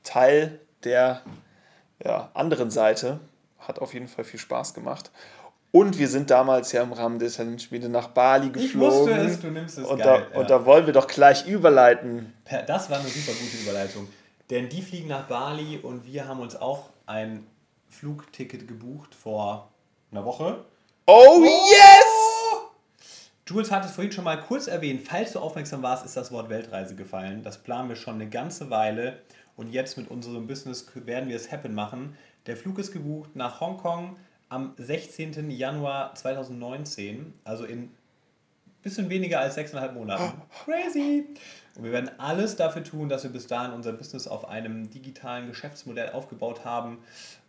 Teil 0.03 0.59
der 0.83 1.21
ja, 2.03 2.29
anderen 2.33 2.69
Seite. 2.69 3.19
Hat 3.59 3.79
auf 3.79 3.93
jeden 3.93 4.09
Fall 4.09 4.25
viel 4.25 4.39
Spaß 4.39 4.73
gemacht. 4.73 5.11
Und 5.71 5.97
wir 5.97 6.07
sind 6.07 6.29
damals 6.29 6.71
ja 6.71 6.83
im 6.83 6.93
Rahmen 6.93 7.17
der 7.17 7.31
Talentspiele 7.31 7.89
nach 7.89 8.09
Bali 8.09 8.49
geflogen. 8.49 9.09
Ich 9.09 9.17
wusste 9.17 9.21
es, 9.21 9.39
du 9.39 9.47
nimmst 9.47 9.77
es 9.79 9.85
und 9.85 9.97
geil. 9.97 10.27
Da, 10.29 10.33
ja. 10.33 10.39
Und 10.39 10.49
da 10.49 10.65
wollen 10.65 10.85
wir 10.85 10.93
doch 10.93 11.07
gleich 11.07 11.47
überleiten. 11.47 12.33
Das 12.67 12.89
war 12.91 12.99
eine 12.99 13.07
super 13.07 13.31
gute 13.31 13.57
Überleitung. 13.57 14.07
Denn 14.53 14.69
die 14.69 14.83
fliegen 14.83 15.07
nach 15.07 15.25
Bali 15.25 15.79
und 15.79 16.05
wir 16.05 16.27
haben 16.27 16.39
uns 16.39 16.55
auch 16.55 16.91
ein 17.07 17.47
Flugticket 17.89 18.67
gebucht 18.67 19.15
vor 19.15 19.71
einer 20.11 20.25
Woche. 20.25 20.63
Oh, 21.07 21.43
yes! 21.43 22.61
Jules 23.47 23.71
hat 23.71 23.83
es 23.83 23.93
vorhin 23.93 24.11
schon 24.11 24.25
mal 24.25 24.39
kurz 24.39 24.67
erwähnt. 24.67 25.07
Falls 25.07 25.31
du 25.31 25.39
aufmerksam 25.39 25.81
warst, 25.81 26.05
ist 26.05 26.15
das 26.15 26.31
Wort 26.31 26.49
Weltreise 26.49 26.93
gefallen. 26.93 27.41
Das 27.41 27.63
planen 27.63 27.89
wir 27.89 27.95
schon 27.95 28.13
eine 28.13 28.29
ganze 28.29 28.69
Weile. 28.69 29.23
Und 29.55 29.73
jetzt 29.73 29.97
mit 29.97 30.11
unserem 30.11 30.45
Business 30.45 30.85
werden 30.93 31.29
wir 31.29 31.35
es 31.35 31.51
happen 31.51 31.73
machen. 31.73 32.15
Der 32.45 32.55
Flug 32.55 32.77
ist 32.77 32.91
gebucht 32.91 33.35
nach 33.35 33.59
Hongkong 33.59 34.17
am 34.49 34.75
16. 34.77 35.49
Januar 35.49 36.13
2019. 36.13 37.33
Also 37.43 37.65
in 37.65 37.89
bisschen 38.83 39.09
weniger 39.09 39.39
als 39.39 39.55
sechseinhalb 39.55 39.93
Monaten. 39.93 40.41
Crazy! 40.65 41.25
Und 41.75 41.83
wir 41.83 41.91
werden 41.91 42.11
alles 42.19 42.55
dafür 42.55 42.83
tun, 42.83 43.09
dass 43.09 43.23
wir 43.23 43.31
bis 43.31 43.47
dahin 43.47 43.73
unser 43.73 43.93
Business 43.93 44.27
auf 44.27 44.47
einem 44.47 44.91
digitalen 44.91 45.47
Geschäftsmodell 45.47 46.11
aufgebaut 46.11 46.63
haben 46.65 46.99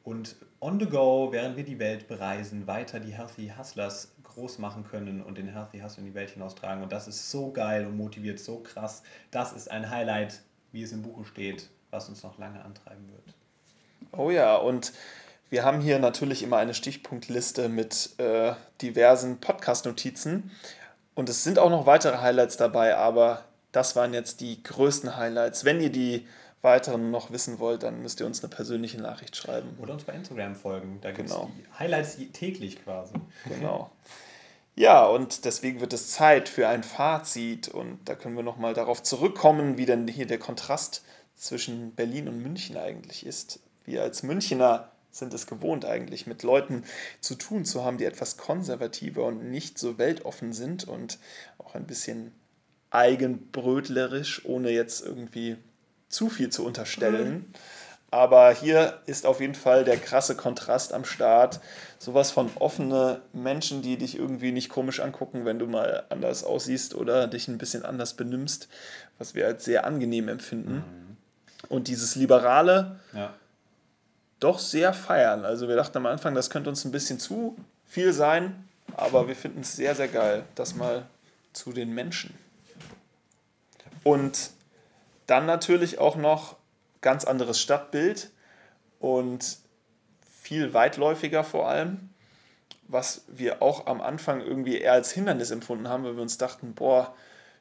und 0.03 0.37
on 0.61 0.79
the 0.79 0.87
go, 0.87 1.29
während 1.31 1.57
wir 1.57 1.65
die 1.65 1.79
Welt 1.79 2.09
bereisen, 2.09 2.67
weiter 2.67 3.01
die 3.01 3.13
Healthy 3.13 3.53
Hustlers 3.59 4.13
groß 4.23 4.59
machen 4.59 4.85
können 4.85 5.23
und 5.23 5.39
den 5.39 5.49
Healthy 5.49 5.81
Hustler 5.81 6.01
in 6.01 6.07
die 6.07 6.15
Welt 6.15 6.31
hinaustragen. 6.31 6.83
Und 6.83 6.93
das 6.93 7.09
ist 7.09 7.31
so 7.31 7.51
geil 7.53 7.87
und 7.87 7.97
motiviert 7.97 8.39
so 8.39 8.59
krass. 8.59 9.03
Das 9.31 9.53
ist 9.53 9.71
ein 9.71 9.91
Highlight, 9.91 10.41
wie 10.73 10.83
es 10.83 10.93
im 10.93 11.03
Buche 11.03 11.25
steht, 11.25 11.69
was 11.91 12.09
uns 12.09 12.23
noch 12.23 12.39
lange 12.39 12.65
antreiben 12.65 13.09
wird. 13.11 13.35
Oh 14.13 14.31
ja, 14.31 14.57
und 14.57 14.93
wir 15.49 15.65
haben 15.65 15.81
hier 15.81 15.99
natürlich 15.99 16.43
immer 16.43 16.57
eine 16.57 16.75
Stichpunktliste 16.75 17.69
mit 17.69 18.11
äh, 18.19 18.53
diversen 18.83 19.41
Podcast-Notizen. 19.41 20.51
Und 21.15 21.29
es 21.29 21.45
sind 21.45 21.59
auch 21.59 21.71
noch 21.71 21.87
weitere 21.87 22.19
Highlights 22.19 22.57
dabei, 22.57 22.97
aber 22.97 23.45
das 23.73 23.97
waren 23.97 24.15
jetzt 24.15 24.41
die 24.41 24.63
größten 24.63 25.17
Highlights. 25.17 25.65
Wenn 25.65 25.81
ihr 25.81 25.91
die 25.91 26.27
weiteren 26.63 27.11
noch 27.11 27.31
wissen 27.31 27.59
wollt, 27.59 27.83
dann 27.83 28.03
müsst 28.03 28.21
ihr 28.21 28.27
uns 28.27 28.43
eine 28.43 28.53
persönliche 28.53 29.01
Nachricht 29.01 29.37
schreiben. 29.37 29.77
Oder 29.81 29.93
uns 29.93 30.05
bei 30.05 30.15
Instagram 30.15 30.57
folgen. 30.57 30.99
Da 31.03 31.13
gibt 31.13 31.29
es 31.29 31.35
genau. 31.35 31.51
die 31.57 31.79
Highlights 31.79 32.17
täglich 32.33 32.83
quasi. 32.83 33.15
Genau. 33.49 33.91
Ja, 34.77 35.07
und 35.07 35.45
deswegen 35.45 35.81
wird 35.81 35.93
es 35.93 36.11
Zeit 36.11 36.49
für 36.49 36.67
ein 36.67 36.83
Fazit. 36.83 37.69
Und 37.69 38.01
da 38.07 38.15
können 38.15 38.35
wir 38.35 38.43
nochmal 38.43 38.75
darauf 38.75 39.03
zurückkommen, 39.03 39.79
wie 39.79 39.87
denn 39.87 40.09
hier 40.09 40.27
der 40.27 40.39
Kontrast 40.39 41.05
zwischen 41.37 41.95
Berlin 41.95 42.29
und 42.29 42.43
München 42.43 42.77
eigentlich 42.77 43.25
ist. 43.27 43.61
Wir 43.85 44.03
als 44.03 44.23
Münchner 44.23 44.89
sind 45.15 45.33
es 45.33 45.47
gewohnt 45.47 45.85
eigentlich, 45.85 46.27
mit 46.27 46.43
Leuten 46.43 46.85
zu 47.21 47.37
tun 47.37 47.65
zu 47.65 47.85
haben, 47.85 47.99
die 47.99 48.05
etwas 48.05 48.37
konservativer 48.37 49.25
und 49.25 49.51
nicht 49.51 49.79
so 49.79 49.97
weltoffen 49.97 50.53
sind 50.53 50.89
und 50.89 51.19
auch 51.59 51.75
ein 51.75 51.87
bisschen 51.87 52.33
eigenbrötlerisch, 52.91 54.45
ohne 54.45 54.71
jetzt 54.71 55.05
irgendwie 55.05 55.57
zu 56.09 56.29
viel 56.29 56.51
zu 56.51 56.65
unterstellen. 56.65 57.33
Mhm. 57.33 57.45
Aber 58.11 58.53
hier 58.53 59.01
ist 59.07 59.27
auf 59.27 59.41
jeden 59.41 59.57
Fall 59.57 59.85
der 59.85 59.97
krasse 59.97 60.37
Kontrast 60.37 60.93
am 60.93 61.05
Start. 61.05 61.61
Sowas 61.99 62.31
von 62.31 62.49
offene 62.57 63.23
Menschen, 63.33 63.83
die 63.83 63.97
dich 63.97 64.17
irgendwie 64.17 64.53
nicht 64.53 64.69
komisch 64.69 65.01
angucken, 65.01 65.45
wenn 65.45 65.59
du 65.59 65.67
mal 65.67 66.05
anders 66.11 66.45
aussiehst 66.45 66.95
oder 66.95 67.27
dich 67.27 67.49
ein 67.49 67.59
bisschen 67.59 67.85
anders 67.85 68.15
benimmst, 68.15 68.69
was 69.19 69.35
wir 69.35 69.47
als 69.47 69.65
sehr 69.65 69.85
angenehm 69.85 70.29
empfinden. 70.29 70.75
Mhm. 70.75 71.17
Und 71.69 71.89
dieses 71.89 72.15
Liberale, 72.15 73.01
ja 73.13 73.35
doch 74.41 74.59
sehr 74.59 74.93
feiern. 74.93 75.45
Also 75.45 75.69
wir 75.69 75.77
dachten 75.77 75.99
am 75.99 76.07
Anfang, 76.07 76.35
das 76.35 76.51
könnte 76.51 76.71
uns 76.71 76.85
ein 76.85 76.93
bisschen 76.93 77.19
zu 77.19 77.57
viel 77.87 78.13
sein, 78.13 78.69
aber 78.97 79.29
wir 79.29 79.37
finden 79.37 79.61
es 79.61 79.77
sehr, 79.77 79.95
sehr 79.95 80.09
geil. 80.09 80.45
Das 80.55 80.75
mal 80.75 81.07
zu 81.53 81.73
den 81.73 81.95
Menschen. 81.95 82.35
Und 84.03 84.51
dann 85.27 85.47
natürlich 85.47 85.99
auch 85.99 86.17
noch 86.17 86.57
ganz 87.01 87.25
anderes 87.25 87.61
Stadtbild 87.61 88.31
und 88.99 89.59
viel 90.43 90.75
weitläufiger 90.75 91.45
vor 91.45 91.69
allem, 91.69 92.11
was 92.89 93.23
wir 93.29 93.63
auch 93.63 93.87
am 93.87 94.01
Anfang 94.01 94.41
irgendwie 94.41 94.79
eher 94.79 94.93
als 94.93 95.13
Hindernis 95.13 95.51
empfunden 95.51 95.89
haben, 95.89 96.05
weil 96.05 96.17
wir 96.17 96.23
uns 96.23 96.37
dachten, 96.37 96.75
boah, 96.75 97.15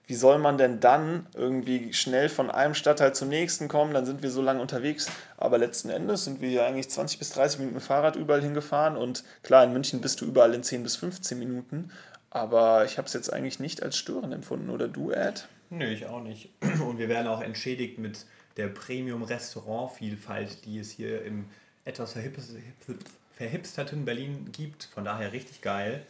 wie 0.06 0.16
soll 0.16 0.38
man 0.38 0.58
denn 0.58 0.82
dann 0.82 1.28
irgendwie 1.34 1.94
schnell 1.94 2.28
von 2.28 2.52
einem 2.52 2.74
Stadtteil 2.74 3.16
zum 3.16 3.30
nächsten 3.30 3.70
kommen? 3.70 3.94
Dann 3.94 4.06
sind 4.06 4.22
wir 4.22 4.32
so 4.32 4.42
lange 4.42 4.62
unterwegs. 4.62 5.10
Aber 5.38 5.58
letzten 5.58 5.90
Endes 5.90 6.26
sind 6.26 6.42
wir 6.42 6.50
ja 6.50 6.66
eigentlich 6.66 6.90
20 6.90 7.20
bis 7.20 7.30
30 7.30 7.60
Minuten 7.60 7.80
Fahrrad 7.80 8.18
überall 8.18 8.42
hingefahren. 8.42 8.98
Und 8.98 9.24
klar, 9.44 9.64
in 9.64 9.72
München 9.72 10.02
bist 10.02 10.20
du 10.20 10.26
überall 10.26 10.54
in 10.54 10.64
10 10.64 10.84
bis 10.84 10.98
15 10.98 11.40
Minuten. 11.40 11.92
Aber 12.32 12.84
ich 12.84 12.98
habe 12.98 13.06
es 13.08 13.14
jetzt 13.14 13.32
eigentlich 13.32 13.60
nicht 13.60 13.82
als 13.82 13.98
störend 13.98 14.34
empfunden. 14.34 14.70
Oder 14.70 14.90
du, 14.90 15.12
Ed? 15.12 15.48
Nö, 15.70 15.86
ich 15.86 16.06
auch 16.06 16.22
nicht. 16.22 16.50
Und 16.86 16.98
wir 16.98 17.08
werden 17.08 17.28
auch 17.28 17.42
entschädigt 17.42 17.98
mit 17.98 18.26
der 18.58 18.68
Premium-Restaurant-Vielfalt, 18.68 20.66
die 20.66 20.80
es 20.80 20.92
hier 20.92 21.24
im 21.24 21.46
etwas 21.86 22.16
verhipsterten 23.36 24.04
Berlin 24.04 24.50
gibt. 24.52 24.84
Von 24.84 25.06
daher 25.06 25.32
richtig 25.32 25.62
geil. 25.62 26.06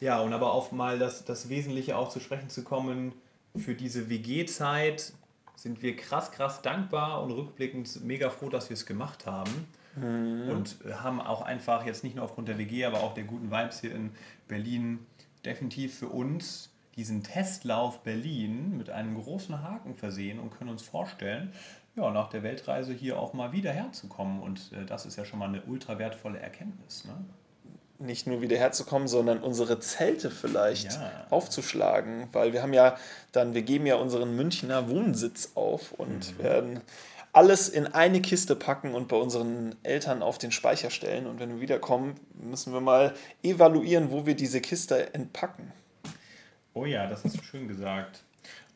Ja, 0.00 0.20
und 0.20 0.32
aber 0.32 0.52
auf 0.52 0.72
mal 0.72 0.98
das, 0.98 1.24
das 1.24 1.48
Wesentliche 1.48 1.96
auch 1.96 2.08
zu 2.08 2.20
sprechen 2.20 2.48
zu 2.48 2.64
kommen, 2.64 3.12
für 3.54 3.74
diese 3.74 4.08
WG-Zeit 4.08 5.12
sind 5.56 5.82
wir 5.82 5.94
krass, 5.94 6.32
krass 6.32 6.62
dankbar 6.62 7.22
und 7.22 7.32
rückblickend 7.32 8.02
mega 8.04 8.30
froh, 8.30 8.48
dass 8.48 8.70
wir 8.70 8.74
es 8.74 8.86
gemacht 8.86 9.26
haben. 9.26 9.68
Mhm. 9.96 10.48
Und 10.48 10.76
haben 11.02 11.20
auch 11.20 11.42
einfach 11.42 11.84
jetzt 11.84 12.02
nicht 12.02 12.16
nur 12.16 12.24
aufgrund 12.24 12.48
der 12.48 12.56
WG, 12.56 12.84
aber 12.84 13.02
auch 13.02 13.12
der 13.12 13.24
guten 13.24 13.50
Vibes 13.50 13.80
hier 13.80 13.94
in 13.94 14.12
Berlin 14.48 15.00
definitiv 15.44 15.98
für 15.98 16.08
uns 16.08 16.70
diesen 16.96 17.22
Testlauf 17.22 18.02
Berlin 18.02 18.76
mit 18.76 18.90
einem 18.90 19.20
großen 19.20 19.62
Haken 19.62 19.94
versehen 19.94 20.38
und 20.38 20.50
können 20.50 20.70
uns 20.70 20.82
vorstellen, 20.82 21.52
ja, 21.96 22.10
nach 22.10 22.28
der 22.28 22.42
Weltreise 22.42 22.92
hier 22.92 23.18
auch 23.18 23.32
mal 23.32 23.52
wieder 23.52 23.72
herzukommen. 23.72 24.40
Und 24.40 24.72
äh, 24.72 24.84
das 24.86 25.06
ist 25.06 25.16
ja 25.16 25.24
schon 25.24 25.38
mal 25.38 25.48
eine 25.48 25.62
ultra 25.62 25.98
wertvolle 25.98 26.38
Erkenntnis. 26.38 27.04
Ne? 27.04 27.24
Nicht 28.00 28.26
nur 28.26 28.40
wieder 28.40 28.56
herzukommen, 28.56 29.08
sondern 29.08 29.38
unsere 29.38 29.78
Zelte 29.80 30.30
vielleicht 30.30 30.94
ja. 30.94 31.26
aufzuschlagen, 31.30 32.28
weil 32.32 32.52
wir 32.52 32.62
haben 32.62 32.72
ja 32.72 32.96
dann, 33.32 33.54
wir 33.54 33.62
geben 33.62 33.86
ja 33.86 33.96
unseren 33.96 34.34
Münchner 34.34 34.88
Wohnsitz 34.88 35.52
auf 35.54 35.92
und 35.92 36.38
mhm. 36.38 36.42
werden 36.42 36.80
alles 37.32 37.68
in 37.68 37.86
eine 37.86 38.20
Kiste 38.20 38.56
packen 38.56 38.94
und 38.94 39.08
bei 39.08 39.16
unseren 39.16 39.76
Eltern 39.82 40.22
auf 40.22 40.38
den 40.38 40.50
Speicher 40.50 40.90
stellen. 40.90 41.26
Und 41.26 41.38
wenn 41.38 41.50
wir 41.50 41.60
wiederkommen, 41.60 42.14
müssen 42.34 42.72
wir 42.72 42.80
mal 42.80 43.14
evaluieren, 43.42 44.10
wo 44.10 44.26
wir 44.26 44.34
diese 44.34 44.60
Kiste 44.60 45.14
entpacken. 45.14 45.72
Oh 46.74 46.84
ja, 46.84 47.06
das 47.06 47.24
hast 47.24 47.38
du 47.38 47.42
schön 47.42 47.68
gesagt. 47.68 48.22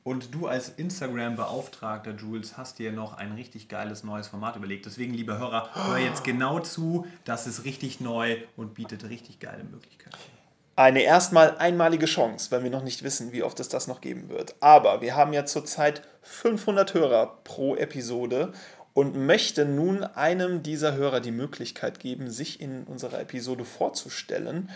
Und 0.06 0.34
du 0.34 0.46
als 0.46 0.68
Instagram-Beauftragter, 0.68 2.10
Jules, 2.12 2.58
hast 2.58 2.78
dir 2.78 2.92
noch 2.92 3.14
ein 3.16 3.32
richtig 3.32 3.68
geiles 3.68 4.04
neues 4.04 4.28
Format 4.28 4.54
überlegt. 4.54 4.84
Deswegen, 4.84 5.14
liebe 5.14 5.38
Hörer, 5.38 5.70
hör 5.72 5.96
jetzt 5.96 6.24
genau 6.24 6.60
zu. 6.60 7.06
Das 7.24 7.46
ist 7.46 7.64
richtig 7.64 8.00
neu 8.00 8.36
und 8.54 8.74
bietet 8.74 9.08
richtig 9.08 9.40
geile 9.40 9.64
Möglichkeiten. 9.64 10.18
Eine 10.76 11.00
erstmal 11.00 11.56
einmalige 11.56 12.04
Chance, 12.04 12.50
weil 12.50 12.64
wir 12.64 12.70
noch 12.70 12.82
nicht 12.82 13.02
wissen, 13.02 13.32
wie 13.32 13.42
oft 13.42 13.58
es 13.60 13.70
das 13.70 13.86
noch 13.86 14.02
geben 14.02 14.28
wird. 14.28 14.54
Aber 14.60 15.00
wir 15.00 15.16
haben 15.16 15.32
ja 15.32 15.46
zurzeit 15.46 16.02
500 16.20 16.92
Hörer 16.92 17.38
pro 17.42 17.74
Episode 17.74 18.52
und 18.92 19.16
möchten 19.16 19.74
nun 19.74 20.04
einem 20.04 20.62
dieser 20.62 20.96
Hörer 20.96 21.20
die 21.20 21.32
Möglichkeit 21.32 21.98
geben, 21.98 22.30
sich 22.30 22.60
in 22.60 22.84
unserer 22.84 23.20
Episode 23.20 23.64
vorzustellen. 23.64 24.68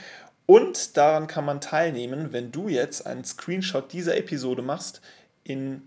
Und 0.51 0.97
daran 0.97 1.27
kann 1.27 1.45
man 1.45 1.61
teilnehmen, 1.61 2.33
wenn 2.33 2.51
du 2.51 2.69
jetzt 2.69 3.07
einen 3.07 3.23
Screenshot 3.23 3.93
dieser 3.93 4.17
Episode 4.17 4.63
machst, 4.63 5.03
in 5.45 5.83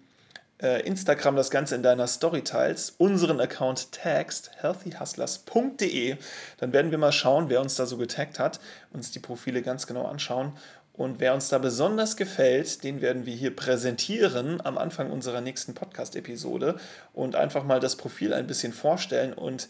äh, 0.62 0.86
Instagram 0.86 1.36
das 1.36 1.50
Ganze 1.50 1.74
in 1.74 1.82
deiner 1.82 2.06
Story 2.06 2.43
teilst, 2.43 2.93
unseren 3.00 3.41
Account 3.41 3.91
tagst, 3.91 4.52
healthyhustlers.de, 4.62 6.15
dann 6.58 6.74
werden 6.74 6.91
wir 6.91 7.00
mal 7.00 7.12
schauen, 7.12 7.50
wer 7.50 7.60
uns 7.60 7.74
da 7.74 7.88
so 7.88 7.97
getaggt 7.97 8.38
hat, 8.38 8.60
uns 8.93 9.10
die 9.10 9.17
Profile 9.17 9.63
ganz 9.63 9.88
genau 9.88 10.06
anschauen. 10.06 10.54
Und 10.93 11.19
wer 11.19 11.34
uns 11.34 11.50
da 11.50 11.58
besonders 11.58 12.15
gefällt, 12.15 12.84
den 12.84 13.02
werden 13.02 13.26
wir 13.26 13.34
hier 13.34 13.56
präsentieren 13.56 14.63
am 14.63 14.78
Anfang 14.78 15.10
unserer 15.10 15.41
nächsten 15.41 15.74
Podcast-Episode 15.74 16.78
und 17.13 17.36
einfach 17.36 17.63
mal 17.63 17.80
das 17.80 17.95
Profil 17.95 18.32
ein 18.32 18.45
bisschen 18.45 18.74
vorstellen 18.74 19.34
und 19.34 19.69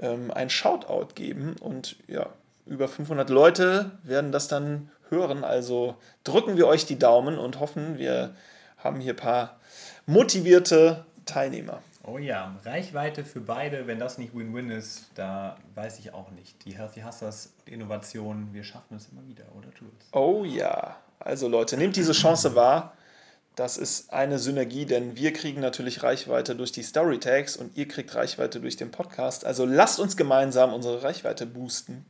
ähm, 0.00 0.32
ein 0.32 0.50
Shoutout 0.50 1.14
geben. 1.14 1.54
Und 1.60 1.94
ja, 2.08 2.30
über 2.66 2.88
500 2.88 3.30
Leute 3.30 3.92
werden 4.02 4.32
das 4.32 4.48
dann 4.48 4.90
hören. 5.10 5.44
Also 5.44 5.96
drücken 6.24 6.56
wir 6.56 6.66
euch 6.66 6.86
die 6.86 6.98
Daumen 6.98 7.38
und 7.38 7.60
hoffen, 7.60 7.98
wir 7.98 8.34
haben 8.78 9.00
hier 9.00 9.14
ein 9.14 9.16
paar 9.16 9.60
motivierte 10.06 11.04
Teilnehmer. 11.24 11.82
Oh 12.06 12.18
ja, 12.18 12.54
Reichweite 12.64 13.24
für 13.24 13.40
beide, 13.40 13.86
wenn 13.86 13.98
das 13.98 14.18
nicht 14.18 14.34
Win-Win 14.36 14.70
ist, 14.70 15.06
da 15.14 15.56
weiß 15.74 15.98
ich 16.00 16.12
auch 16.12 16.30
nicht. 16.32 16.62
Die 16.66 16.76
Healthy 16.76 17.00
Hustlers 17.00 17.54
Innovation, 17.64 18.48
wir 18.52 18.62
schaffen 18.62 18.98
es 18.98 19.08
immer 19.10 19.26
wieder, 19.26 19.44
oder 19.56 19.68
Jules? 19.80 19.94
Oh 20.12 20.44
ja, 20.44 20.96
also 21.18 21.48
Leute, 21.48 21.78
nehmt 21.78 21.96
diese 21.96 22.12
Chance 22.12 22.54
wahr. 22.54 22.92
Das 23.56 23.78
ist 23.78 24.12
eine 24.12 24.38
Synergie, 24.38 24.84
denn 24.84 25.16
wir 25.16 25.32
kriegen 25.32 25.60
natürlich 25.62 26.02
Reichweite 26.02 26.56
durch 26.56 26.72
die 26.72 26.82
Story 26.82 27.20
Tags 27.20 27.56
und 27.56 27.74
ihr 27.76 27.88
kriegt 27.88 28.14
Reichweite 28.14 28.60
durch 28.60 28.76
den 28.76 28.90
Podcast. 28.90 29.46
Also 29.46 29.64
lasst 29.64 29.98
uns 29.98 30.16
gemeinsam 30.16 30.74
unsere 30.74 31.02
Reichweite 31.04 31.46
boosten. 31.46 32.04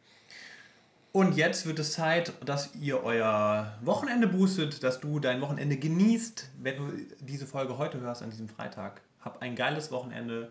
Und 1.17 1.37
jetzt 1.37 1.65
wird 1.65 1.79
es 1.79 1.93
Zeit, 1.93 2.33
dass 2.45 2.75
ihr 2.75 3.05
euer 3.05 3.73
Wochenende 3.83 4.27
boostet, 4.27 4.83
dass 4.83 4.99
du 4.99 5.21
dein 5.21 5.41
Wochenende 5.41 5.77
genießt, 5.77 6.51
wenn 6.61 6.77
du 6.77 6.93
diese 7.21 7.47
Folge 7.47 7.79
heute 7.79 8.01
hörst, 8.01 8.25
an 8.25 8.31
diesem 8.31 8.49
Freitag. 8.49 9.01
Hab 9.21 9.41
ein 9.41 9.55
geiles 9.55 9.93
Wochenende. 9.93 10.51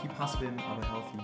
Keep 0.00 0.18
hustling, 0.18 0.58
aber 0.60 0.80
healthy. 0.88 1.18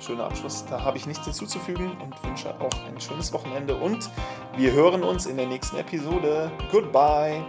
schöner 0.00 0.24
Abschluss. 0.24 0.66
Da 0.66 0.82
habe 0.82 0.96
ich 0.98 1.06
nichts 1.06 1.24
hinzuzufügen 1.24 1.92
und 2.00 2.20
wünsche 2.24 2.52
auch 2.60 2.84
ein 2.84 3.00
schönes 3.00 3.32
Wochenende. 3.32 3.76
Und 3.76 4.10
wir 4.56 4.72
hören 4.72 5.04
uns 5.04 5.26
in 5.26 5.36
der 5.36 5.46
nächsten 5.46 5.76
Episode. 5.76 6.50
Goodbye. 6.72 7.44